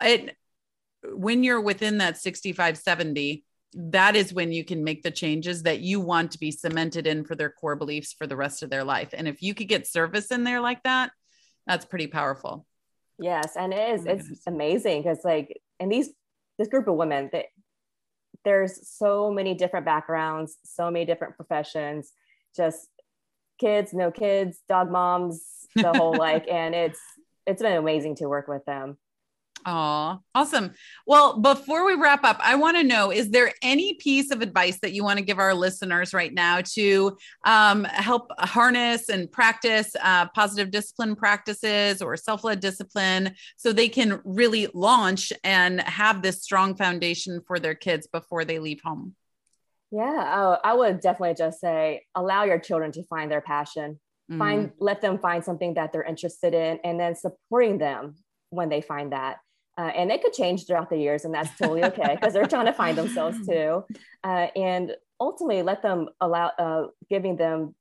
it 0.03 0.37
when 1.13 1.45
you're 1.45 1.61
within 1.61 1.99
that 1.99 2.19
65 2.19 2.77
70 2.77 3.45
that 3.77 4.15
is 4.17 4.33
when 4.33 4.53
you 4.53 4.65
can 4.65 4.85
make 4.85 5.03
the 5.03 5.11
changes 5.11 5.63
that 5.65 5.81
you 5.81 6.01
want 6.01 6.31
to 6.33 6.39
be 6.39 6.51
cemented 6.51 7.07
in 7.07 7.25
for 7.25 7.35
their 7.35 7.51
core 7.51 7.77
beliefs 7.77 8.13
for 8.13 8.27
the 8.27 8.37
rest 8.37 8.63
of 8.63 8.71
their 8.71 8.85
life. 8.85 9.11
And 9.13 9.27
if 9.27 9.43
you 9.43 9.55
could 9.55 9.69
get 9.69 9.87
service 9.87 10.31
in 10.31 10.45
there 10.45 10.61
like 10.61 10.83
that, 10.85 11.11
that's 11.67 11.85
pretty 11.85 12.07
powerful. 12.07 12.67
Yes, 13.19 13.57
and 13.57 13.73
it 13.73 13.95
is. 13.95 14.07
Oh 14.07 14.11
it's 14.11 14.23
goodness. 14.23 14.43
amazing 14.47 15.03
because 15.03 15.25
like 15.25 15.61
in 15.81 15.89
these 15.89 16.11
this 16.59 16.69
group 16.69 16.89
of 16.89 16.95
women 16.95 17.31
that 17.33 17.47
there's 18.45 18.89
so 18.89 19.31
many 19.31 19.55
different 19.55 19.87
backgrounds, 19.87 20.59
so 20.65 20.91
many 20.91 21.05
different 21.05 21.37
professions, 21.37 22.13
just 22.57 22.89
kids, 23.59 23.93
no 23.93 24.11
kids, 24.11 24.61
dog 24.69 24.91
moms, 24.91 25.43
the 25.75 25.93
whole 25.93 26.15
like, 26.19 26.47
and 26.49 26.75
it's 26.75 27.01
it's 27.47 27.63
been 27.63 27.77
amazing 27.77 28.17
to 28.17 28.27
work 28.27 28.49
with 28.49 28.65
them. 28.65 28.99
Oh, 29.67 30.19
awesome. 30.35 30.75
Well, 31.07 31.41
before 31.41 31.87
we 31.87 31.95
wrap 31.95 32.23
up, 32.23 32.39
I 32.41 32.55
want 32.57 32.77
to 32.77 32.83
know 32.83 33.11
is 33.11 33.31
there 33.31 33.51
any 33.63 33.95
piece 33.95 34.31
of 34.31 34.43
advice 34.43 34.79
that 34.81 34.93
you 34.93 35.03
want 35.03 35.19
to 35.19 35.25
give 35.25 35.39
our 35.39 35.55
listeners 35.55 36.13
right 36.13 36.33
now 36.33 36.61
to 36.75 37.17
um, 37.47 37.85
help 37.85 38.31
harness 38.39 39.09
and 39.09 39.31
practice 39.33 39.97
uh, 40.03 40.29
positive 40.29 40.71
discipline 40.71 41.17
practices 41.17 42.03
or 42.03 42.15
self 42.19 42.45
led 42.45 42.61
discipline 42.61 43.35
so 43.57 43.73
they 43.73 43.89
can 43.89 44.21
really 44.25 44.69
launch 44.75 45.33
and 45.43 45.81
have 45.81 46.21
this 46.21 46.43
strong 46.43 46.77
foundation 46.77 47.41
for 47.47 47.59
their 47.59 47.75
kids 47.75 48.07
before 48.07 48.45
they 48.45 48.59
leave 48.59 48.83
home? 48.85 49.15
Yeah, 49.91 50.57
I 50.63 50.75
would 50.75 51.01
definitely 51.01 51.37
just 51.37 51.61
say 51.61 52.05
allow 52.15 52.45
your 52.45 52.59
children 52.59 52.93
to 52.93 53.05
find 53.05 53.31
their 53.31 53.41
passion. 53.41 53.99
Find, 54.39 54.71
mm. 54.71 54.73
let 54.79 55.03
them 55.03 55.19
find 55.19 55.45
something 55.45 55.75
that 55.75 55.93
they're 55.93 56.03
interested 56.03 56.55
in, 56.55 56.81
and 56.83 56.99
then 56.99 57.15
supporting 57.15 57.77
them 57.77 58.17
when 58.49 58.71
they 58.71 58.81
find 58.81 59.13
that 59.13 59.37
uh, 59.77 59.91
and 59.95 60.13
it 60.13 60.23
could 60.23 60.33
change 60.33 60.67
throughout 60.67 60.91
the 60.91 60.97
years, 60.97 61.25
and 61.25 61.35
that's 61.35 61.57
totally 61.59 61.85
okay 61.85 62.15
because 62.15 62.33
they're 62.33 62.47
trying 62.47 62.67
to 62.67 62.73
find 62.73 62.97
themselves 62.97 63.45
too. 63.49 63.85
Uh, 64.23 64.47
and 64.57 64.93
ultimately, 65.21 65.63
let 65.63 65.83
them 65.83 66.09
allow 66.21 66.51
uh, 66.59 66.87
giving 67.11 67.37
them 67.37 67.75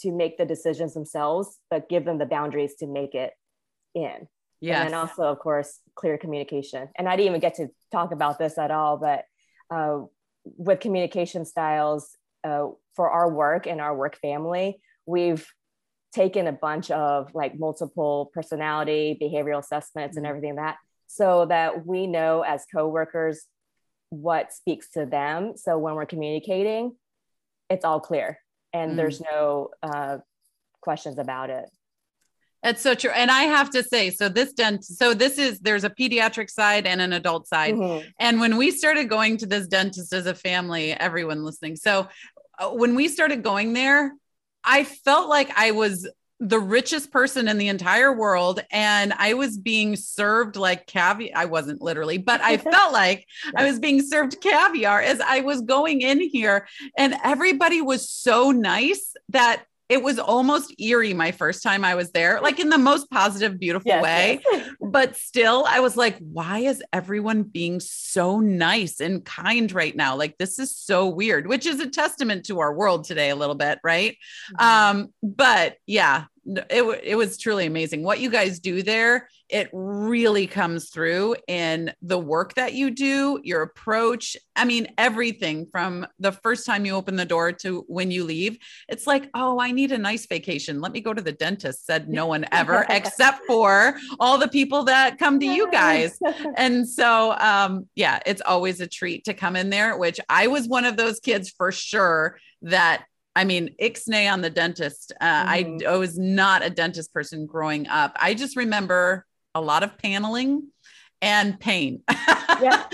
to 0.00 0.10
make 0.10 0.38
the 0.38 0.46
decisions 0.46 0.94
themselves, 0.94 1.58
but 1.70 1.88
give 1.88 2.04
them 2.04 2.18
the 2.18 2.26
boundaries 2.26 2.74
to 2.76 2.86
make 2.86 3.14
it 3.14 3.32
in. 3.94 4.26
Yeah. 4.60 4.84
And 4.84 4.94
also, 4.94 5.24
of 5.24 5.38
course, 5.38 5.80
clear 5.94 6.16
communication. 6.16 6.88
And 6.96 7.08
I 7.08 7.16
didn't 7.16 7.28
even 7.28 7.40
get 7.40 7.56
to 7.56 7.68
talk 7.90 8.12
about 8.12 8.38
this 8.38 8.58
at 8.58 8.70
all, 8.70 8.96
but 8.96 9.24
uh, 9.70 10.02
with 10.44 10.80
communication 10.80 11.44
styles 11.44 12.16
uh, 12.44 12.68
for 12.94 13.10
our 13.10 13.30
work 13.30 13.66
and 13.66 13.80
our 13.80 13.94
work 13.94 14.16
family, 14.16 14.80
we've 15.04 15.46
taken 16.14 16.46
a 16.46 16.52
bunch 16.52 16.90
of 16.90 17.34
like 17.34 17.58
multiple 17.58 18.30
personality 18.34 19.18
behavioral 19.20 19.58
assessments 19.58 20.16
and 20.16 20.24
mm-hmm. 20.24 20.30
everything 20.30 20.54
that 20.56 20.76
so 21.14 21.44
that 21.46 21.86
we 21.86 22.06
know 22.06 22.40
as 22.42 22.64
coworkers 22.72 23.46
what 24.08 24.52
speaks 24.52 24.88
to 24.90 25.04
them. 25.04 25.54
So 25.56 25.78
when 25.78 25.94
we're 25.94 26.06
communicating, 26.06 26.96
it's 27.68 27.84
all 27.84 28.00
clear 28.00 28.38
and 28.72 28.92
mm. 28.92 28.96
there's 28.96 29.20
no 29.20 29.70
uh, 29.82 30.18
questions 30.80 31.18
about 31.18 31.50
it. 31.50 31.66
That's 32.62 32.80
so 32.80 32.94
true. 32.94 33.10
And 33.10 33.30
I 33.30 33.42
have 33.42 33.70
to 33.70 33.82
say, 33.82 34.10
so 34.10 34.28
this 34.28 34.52
dent, 34.52 34.84
so 34.84 35.14
this 35.14 35.36
is 35.36 35.58
there's 35.60 35.84
a 35.84 35.90
pediatric 35.90 36.48
side 36.48 36.86
and 36.86 37.00
an 37.00 37.12
adult 37.12 37.48
side. 37.48 37.74
Mm-hmm. 37.74 38.08
And 38.20 38.40
when 38.40 38.56
we 38.56 38.70
started 38.70 39.08
going 39.08 39.36
to 39.38 39.46
this 39.46 39.66
dentist 39.66 40.12
as 40.12 40.26
a 40.26 40.34
family, 40.34 40.92
everyone 40.92 41.42
listening. 41.44 41.76
So 41.76 42.08
uh, 42.58 42.70
when 42.70 42.94
we 42.94 43.08
started 43.08 43.42
going 43.42 43.72
there, 43.72 44.12
I 44.64 44.84
felt 44.84 45.28
like 45.28 45.50
I 45.56 45.72
was 45.72 46.08
the 46.42 46.58
richest 46.58 47.12
person 47.12 47.46
in 47.46 47.56
the 47.56 47.68
entire 47.68 48.12
world 48.12 48.60
and 48.72 49.12
I 49.16 49.34
was 49.34 49.56
being 49.56 49.94
served 49.94 50.56
like 50.56 50.88
caviar. 50.88 51.30
I 51.36 51.44
wasn't 51.44 51.80
literally, 51.80 52.18
but 52.18 52.40
I 52.40 52.56
felt 52.72 52.92
like 52.92 53.26
I 53.54 53.64
was 53.64 53.78
being 53.78 54.02
served 54.02 54.40
caviar 54.40 55.00
as 55.00 55.20
I 55.20 55.42
was 55.42 55.60
going 55.62 56.00
in 56.00 56.20
here. 56.20 56.66
And 56.98 57.14
everybody 57.22 57.80
was 57.80 58.10
so 58.10 58.50
nice 58.50 59.14
that 59.28 59.62
it 59.88 60.02
was 60.02 60.18
almost 60.18 60.74
eerie 60.80 61.12
my 61.12 61.32
first 61.32 61.62
time 61.62 61.84
I 61.84 61.94
was 61.94 62.12
there, 62.12 62.40
like 62.40 62.58
in 62.58 62.70
the 62.70 62.78
most 62.78 63.10
positive, 63.10 63.60
beautiful 63.60 63.90
yes, 63.90 64.02
way. 64.02 64.40
Yes. 64.50 64.70
but 64.80 65.16
still, 65.16 65.66
I 65.68 65.80
was 65.80 65.98
like, 65.98 66.16
why 66.18 66.60
is 66.60 66.82
everyone 66.94 67.42
being 67.42 67.78
so 67.78 68.40
nice 68.40 69.00
and 69.00 69.22
kind 69.22 69.70
right 69.70 69.94
now? 69.94 70.16
Like, 70.16 70.38
this 70.38 70.58
is 70.58 70.74
so 70.74 71.08
weird, 71.08 71.46
which 71.46 71.66
is 71.66 71.78
a 71.78 71.90
testament 71.90 72.46
to 72.46 72.60
our 72.60 72.72
world 72.72 73.04
today, 73.04 73.28
a 73.28 73.36
little 73.36 73.54
bit, 73.54 73.80
right? 73.84 74.16
Mm-hmm. 74.58 74.64
Um, 74.64 75.14
but 75.22 75.76
yeah, 75.86 76.24
it, 76.44 77.00
it 77.04 77.14
was 77.16 77.38
truly 77.38 77.66
amazing. 77.66 78.02
What 78.02 78.20
you 78.20 78.30
guys 78.30 78.58
do 78.58 78.82
there 78.82 79.28
it 79.52 79.68
really 79.74 80.46
comes 80.46 80.88
through 80.88 81.36
in 81.46 81.92
the 82.00 82.18
work 82.18 82.54
that 82.54 82.72
you 82.72 82.90
do 82.90 83.38
your 83.44 83.60
approach 83.60 84.34
i 84.56 84.64
mean 84.64 84.88
everything 84.96 85.66
from 85.66 86.06
the 86.18 86.32
first 86.32 86.64
time 86.64 86.86
you 86.86 86.94
open 86.94 87.16
the 87.16 87.24
door 87.26 87.52
to 87.52 87.84
when 87.86 88.10
you 88.10 88.24
leave. 88.24 88.58
It's 88.88 89.06
like 89.06 89.28
oh 89.34 89.60
i 89.60 89.70
need 89.70 89.92
a 89.92 89.98
nice 89.98 90.26
vacation. 90.26 90.80
Let 90.80 90.92
me 90.92 91.00
go 91.00 91.12
to 91.12 91.22
the 91.22 91.32
dentist 91.32 91.86
said 91.86 92.08
no 92.08 92.26
one 92.26 92.46
ever 92.50 92.86
except 92.90 93.44
for 93.46 93.94
all 94.18 94.38
the 94.38 94.48
people 94.48 94.84
that 94.84 95.18
come 95.18 95.38
to 95.40 95.46
you 95.46 95.70
guys. 95.70 96.18
And 96.56 96.88
so 96.88 97.36
um 97.38 97.88
yeah 97.94 98.20
it's 98.24 98.40
always 98.40 98.80
a 98.80 98.86
treat 98.86 99.24
to 99.24 99.34
come 99.34 99.54
in 99.54 99.68
there 99.68 99.96
which 99.98 100.18
i 100.28 100.46
was 100.46 100.66
one 100.66 100.86
of 100.86 100.96
those 100.96 101.20
kids 101.20 101.50
for 101.50 101.70
sure 101.70 102.38
that 102.62 103.04
I 103.34 103.44
mean, 103.44 103.74
ixnay 103.80 104.30
on 104.30 104.42
the 104.42 104.50
dentist. 104.50 105.12
Uh, 105.20 105.44
mm-hmm. 105.46 105.86
I, 105.86 105.92
I 105.92 105.96
was 105.96 106.18
not 106.18 106.64
a 106.64 106.70
dentist 106.70 107.12
person 107.14 107.46
growing 107.46 107.86
up. 107.88 108.16
I 108.20 108.34
just 108.34 108.56
remember 108.56 109.26
a 109.54 109.60
lot 109.60 109.82
of 109.82 109.96
paneling 109.98 110.68
and 111.20 111.58
pain. 111.58 112.02
Yeah. 112.60 112.84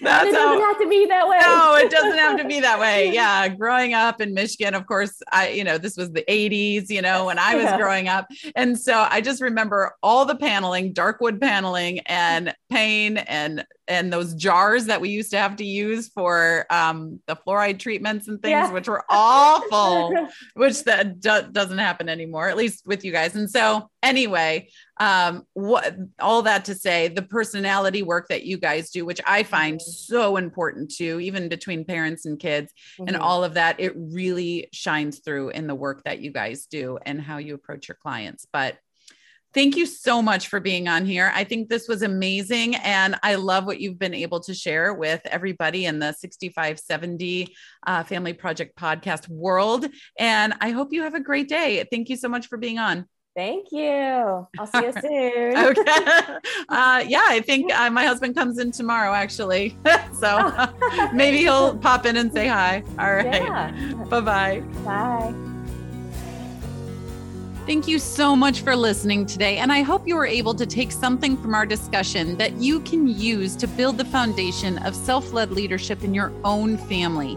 That's 0.00 0.28
it 0.28 0.32
doesn't 0.32 0.60
how, 0.60 0.60
have 0.60 0.78
to 0.78 0.88
be 0.88 1.06
that 1.06 1.28
way. 1.28 1.38
no, 1.40 1.74
it 1.76 1.90
doesn't 1.90 2.18
have 2.18 2.38
to 2.38 2.44
be 2.44 2.60
that 2.60 2.80
way. 2.80 3.12
Yeah. 3.12 3.48
Growing 3.48 3.94
up 3.94 4.20
in 4.20 4.32
Michigan, 4.32 4.74
of 4.74 4.86
course, 4.86 5.20
I, 5.32 5.50
you 5.50 5.64
know, 5.64 5.78
this 5.78 5.96
was 5.96 6.10
the 6.10 6.24
80s, 6.28 6.88
you 6.88 7.02
know, 7.02 7.26
when 7.26 7.38
I 7.38 7.54
was 7.56 7.64
yeah. 7.64 7.76
growing 7.76 8.08
up. 8.08 8.28
And 8.54 8.78
so 8.78 9.06
I 9.10 9.20
just 9.20 9.42
remember 9.42 9.94
all 10.02 10.24
the 10.24 10.36
paneling, 10.36 10.92
dark 10.92 11.20
wood 11.20 11.40
paneling 11.40 12.00
and 12.00 12.54
pain 12.70 13.18
and 13.18 13.64
and 13.90 14.12
those 14.12 14.34
jars 14.34 14.86
that 14.86 15.00
we 15.00 15.08
used 15.08 15.32
to 15.32 15.36
have 15.36 15.56
to 15.56 15.64
use 15.64 16.08
for 16.08 16.64
um, 16.70 17.20
the 17.26 17.34
fluoride 17.34 17.80
treatments 17.80 18.28
and 18.28 18.40
things, 18.40 18.52
yeah. 18.52 18.72
which 18.72 18.88
were 18.88 19.04
awful, 19.10 20.28
which 20.54 20.84
that 20.84 21.18
do- 21.18 21.48
doesn't 21.50 21.78
happen 21.78 22.08
anymore, 22.08 22.48
at 22.48 22.56
least 22.56 22.86
with 22.86 23.04
you 23.04 23.10
guys. 23.10 23.34
And 23.34 23.50
so, 23.50 23.90
anyway, 24.00 24.68
um, 25.00 25.44
what 25.54 25.96
all 26.20 26.42
that 26.42 26.66
to 26.66 26.74
say, 26.76 27.08
the 27.08 27.22
personality 27.22 27.79
work 28.02 28.28
that 28.28 28.44
you 28.44 28.58
guys 28.58 28.90
do, 28.90 29.04
which 29.04 29.20
I 29.26 29.42
find 29.42 29.80
so 29.80 30.36
important 30.36 30.94
too, 30.94 31.20
even 31.20 31.48
between 31.48 31.84
parents 31.84 32.26
and 32.26 32.38
kids, 32.38 32.72
mm-hmm. 32.94 33.08
and 33.08 33.16
all 33.16 33.44
of 33.44 33.54
that, 33.54 33.80
it 33.80 33.92
really 33.96 34.68
shines 34.72 35.20
through 35.20 35.50
in 35.50 35.66
the 35.66 35.74
work 35.74 36.04
that 36.04 36.20
you 36.20 36.30
guys 36.32 36.66
do 36.66 36.98
and 37.04 37.20
how 37.20 37.38
you 37.38 37.54
approach 37.54 37.88
your 37.88 37.98
clients. 38.02 38.46
But 38.52 38.78
Thank 39.52 39.76
you 39.76 39.84
so 39.84 40.22
much 40.22 40.46
for 40.46 40.60
being 40.60 40.86
on 40.86 41.04
here. 41.04 41.32
I 41.34 41.42
think 41.42 41.68
this 41.68 41.88
was 41.88 42.02
amazing. 42.02 42.76
And 42.76 43.16
I 43.24 43.34
love 43.34 43.66
what 43.66 43.80
you've 43.80 43.98
been 43.98 44.14
able 44.14 44.38
to 44.40 44.54
share 44.54 44.94
with 44.94 45.20
everybody 45.24 45.86
in 45.86 45.98
the 45.98 46.12
6570 46.12 47.52
uh, 47.84 48.04
Family 48.04 48.32
Project 48.32 48.78
podcast 48.78 49.28
world. 49.28 49.86
And 50.16 50.54
I 50.60 50.70
hope 50.70 50.92
you 50.92 51.02
have 51.02 51.16
a 51.16 51.20
great 51.20 51.48
day. 51.48 51.84
Thank 51.90 52.10
you 52.10 52.16
so 52.16 52.28
much 52.28 52.46
for 52.46 52.58
being 52.58 52.78
on. 52.78 53.06
Thank 53.36 53.70
you. 53.70 54.48
I'll 54.58 54.66
see 54.66 54.84
you 54.84 54.92
soon. 55.00 55.56
okay. 55.78 56.38
Uh, 56.68 57.04
yeah, 57.06 57.24
I 57.24 57.40
think 57.40 57.72
uh, 57.74 57.90
my 57.90 58.04
husband 58.04 58.36
comes 58.36 58.58
in 58.58 58.70
tomorrow, 58.70 59.12
actually. 59.12 59.76
so 60.20 60.68
maybe 61.12 61.38
he'll 61.38 61.76
pop 61.76 62.06
in 62.06 62.16
and 62.16 62.32
say 62.32 62.46
hi. 62.46 62.84
All 62.96 63.12
right. 63.12 63.26
Yeah. 63.26 64.04
Bye-bye. 64.08 64.60
Bye. 64.84 65.34
Thank 67.66 67.88
you 67.88 67.98
so 67.98 68.36
much 68.36 68.60
for 68.60 68.76
listening 68.76 69.26
today. 69.26 69.58
And 69.58 69.72
I 69.72 69.82
hope 69.82 70.06
you 70.06 70.14
were 70.14 70.26
able 70.26 70.54
to 70.54 70.64
take 70.64 70.92
something 70.92 71.36
from 71.36 71.54
our 71.54 71.66
discussion 71.66 72.36
that 72.36 72.54
you 72.56 72.80
can 72.80 73.08
use 73.08 73.56
to 73.56 73.66
build 73.66 73.98
the 73.98 74.04
foundation 74.04 74.78
of 74.78 74.94
self 74.94 75.32
led 75.32 75.50
leadership 75.50 76.04
in 76.04 76.14
your 76.14 76.32
own 76.44 76.76
family. 76.76 77.36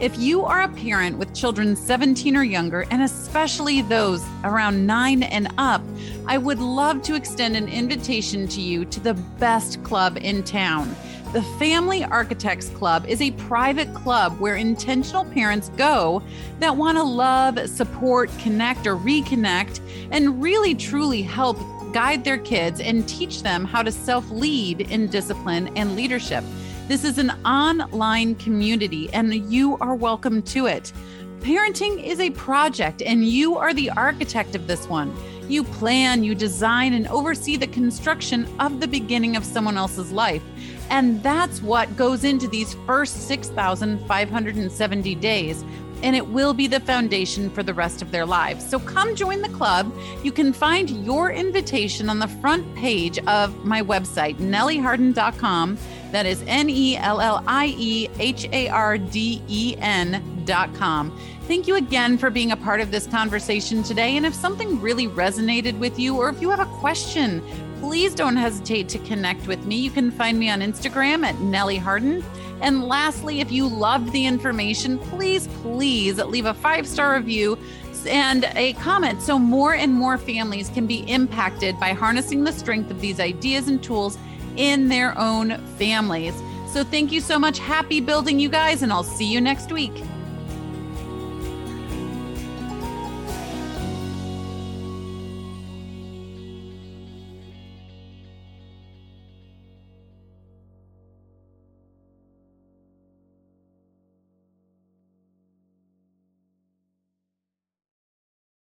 If 0.00 0.18
you 0.18 0.44
are 0.44 0.62
a 0.62 0.68
parent 0.68 1.18
with 1.18 1.32
children 1.32 1.76
17 1.76 2.36
or 2.36 2.42
younger, 2.42 2.84
and 2.90 3.00
especially 3.00 3.80
those 3.80 4.24
around 4.42 4.84
nine 4.84 5.22
and 5.22 5.46
up, 5.56 5.82
I 6.26 6.36
would 6.36 6.58
love 6.58 7.00
to 7.02 7.14
extend 7.14 7.56
an 7.56 7.68
invitation 7.68 8.48
to 8.48 8.60
you 8.60 8.84
to 8.86 8.98
the 8.98 9.14
best 9.14 9.82
club 9.84 10.18
in 10.20 10.42
town. 10.42 10.96
The 11.32 11.42
Family 11.60 12.02
Architects 12.02 12.70
Club 12.70 13.06
is 13.06 13.22
a 13.22 13.30
private 13.32 13.94
club 13.94 14.38
where 14.40 14.56
intentional 14.56 15.24
parents 15.26 15.68
go 15.76 16.24
that 16.58 16.76
want 16.76 16.98
to 16.98 17.04
love, 17.04 17.70
support, 17.70 18.30
connect, 18.38 18.88
or 18.88 18.96
reconnect, 18.96 19.80
and 20.10 20.42
really 20.42 20.74
truly 20.74 21.22
help 21.22 21.56
guide 21.92 22.24
their 22.24 22.38
kids 22.38 22.80
and 22.80 23.08
teach 23.08 23.44
them 23.44 23.64
how 23.64 23.80
to 23.80 23.92
self 23.92 24.28
lead 24.30 24.80
in 24.80 25.06
discipline 25.06 25.70
and 25.76 25.94
leadership. 25.94 26.42
This 26.86 27.02
is 27.02 27.16
an 27.16 27.30
online 27.46 28.34
community, 28.34 29.08
and 29.14 29.32
you 29.50 29.78
are 29.78 29.94
welcome 29.94 30.42
to 30.42 30.66
it. 30.66 30.92
Parenting 31.40 32.04
is 32.04 32.20
a 32.20 32.28
project, 32.28 33.00
and 33.00 33.26
you 33.26 33.56
are 33.56 33.72
the 33.72 33.88
architect 33.88 34.54
of 34.54 34.66
this 34.66 34.86
one. 34.86 35.16
You 35.48 35.64
plan, 35.64 36.22
you 36.22 36.34
design, 36.34 36.92
and 36.92 37.08
oversee 37.08 37.56
the 37.56 37.68
construction 37.68 38.46
of 38.60 38.80
the 38.80 38.86
beginning 38.86 39.34
of 39.34 39.46
someone 39.46 39.78
else's 39.78 40.12
life. 40.12 40.42
And 40.90 41.22
that's 41.22 41.62
what 41.62 41.96
goes 41.96 42.22
into 42.22 42.48
these 42.48 42.74
first 42.86 43.28
6,570 43.28 45.14
days. 45.14 45.64
And 46.02 46.14
it 46.14 46.26
will 46.26 46.52
be 46.52 46.66
the 46.66 46.80
foundation 46.80 47.48
for 47.48 47.62
the 47.62 47.72
rest 47.72 48.02
of 48.02 48.10
their 48.10 48.26
lives. 48.26 48.68
So 48.68 48.78
come 48.78 49.16
join 49.16 49.40
the 49.40 49.48
club. 49.48 49.90
You 50.22 50.32
can 50.32 50.52
find 50.52 50.90
your 50.90 51.30
invitation 51.30 52.10
on 52.10 52.18
the 52.18 52.28
front 52.28 52.74
page 52.74 53.18
of 53.20 53.64
my 53.64 53.80
website, 53.80 54.36
nellieharden.com. 54.36 55.78
That 56.14 56.26
is 56.26 56.44
N 56.46 56.70
E 56.70 56.96
L 56.96 57.20
L 57.20 57.42
I 57.44 57.74
E 57.76 58.08
H 58.20 58.48
A 58.52 58.68
R 58.68 58.98
D 58.98 59.42
E 59.48 59.74
N.com. 59.78 61.18
Thank 61.48 61.66
you 61.66 61.74
again 61.74 62.18
for 62.18 62.30
being 62.30 62.52
a 62.52 62.56
part 62.56 62.80
of 62.80 62.92
this 62.92 63.08
conversation 63.08 63.82
today. 63.82 64.16
And 64.16 64.24
if 64.24 64.32
something 64.32 64.80
really 64.80 65.08
resonated 65.08 65.76
with 65.80 65.98
you, 65.98 66.14
or 66.16 66.28
if 66.28 66.40
you 66.40 66.50
have 66.50 66.60
a 66.60 66.66
question, 66.78 67.42
please 67.80 68.14
don't 68.14 68.36
hesitate 68.36 68.88
to 68.90 68.98
connect 69.00 69.48
with 69.48 69.66
me. 69.66 69.74
You 69.74 69.90
can 69.90 70.12
find 70.12 70.38
me 70.38 70.48
on 70.48 70.60
Instagram 70.60 71.24
at 71.24 71.40
Nellie 71.40 71.78
Harden. 71.78 72.22
And 72.60 72.84
lastly, 72.84 73.40
if 73.40 73.50
you 73.50 73.66
loved 73.66 74.12
the 74.12 74.24
information, 74.24 75.00
please, 75.00 75.48
please 75.62 76.18
leave 76.18 76.46
a 76.46 76.54
five 76.54 76.86
star 76.86 77.16
review 77.16 77.58
and 78.06 78.44
a 78.54 78.74
comment 78.74 79.20
so 79.20 79.36
more 79.36 79.74
and 79.74 79.92
more 79.92 80.16
families 80.16 80.68
can 80.68 80.86
be 80.86 80.98
impacted 81.10 81.80
by 81.80 81.88
harnessing 81.92 82.44
the 82.44 82.52
strength 82.52 82.92
of 82.92 83.00
these 83.00 83.18
ideas 83.18 83.66
and 83.66 83.82
tools 83.82 84.16
in 84.56 84.88
their 84.88 85.16
own 85.18 85.58
families. 85.78 86.34
So, 86.72 86.84
thank 86.84 87.12
you 87.12 87.20
so 87.20 87.38
much. 87.38 87.58
Happy 87.58 88.00
building, 88.00 88.38
you 88.40 88.48
guys, 88.48 88.82
and 88.82 88.92
I'll 88.92 89.04
see 89.04 89.26
you 89.26 89.40
next 89.40 89.70
week. 89.70 89.92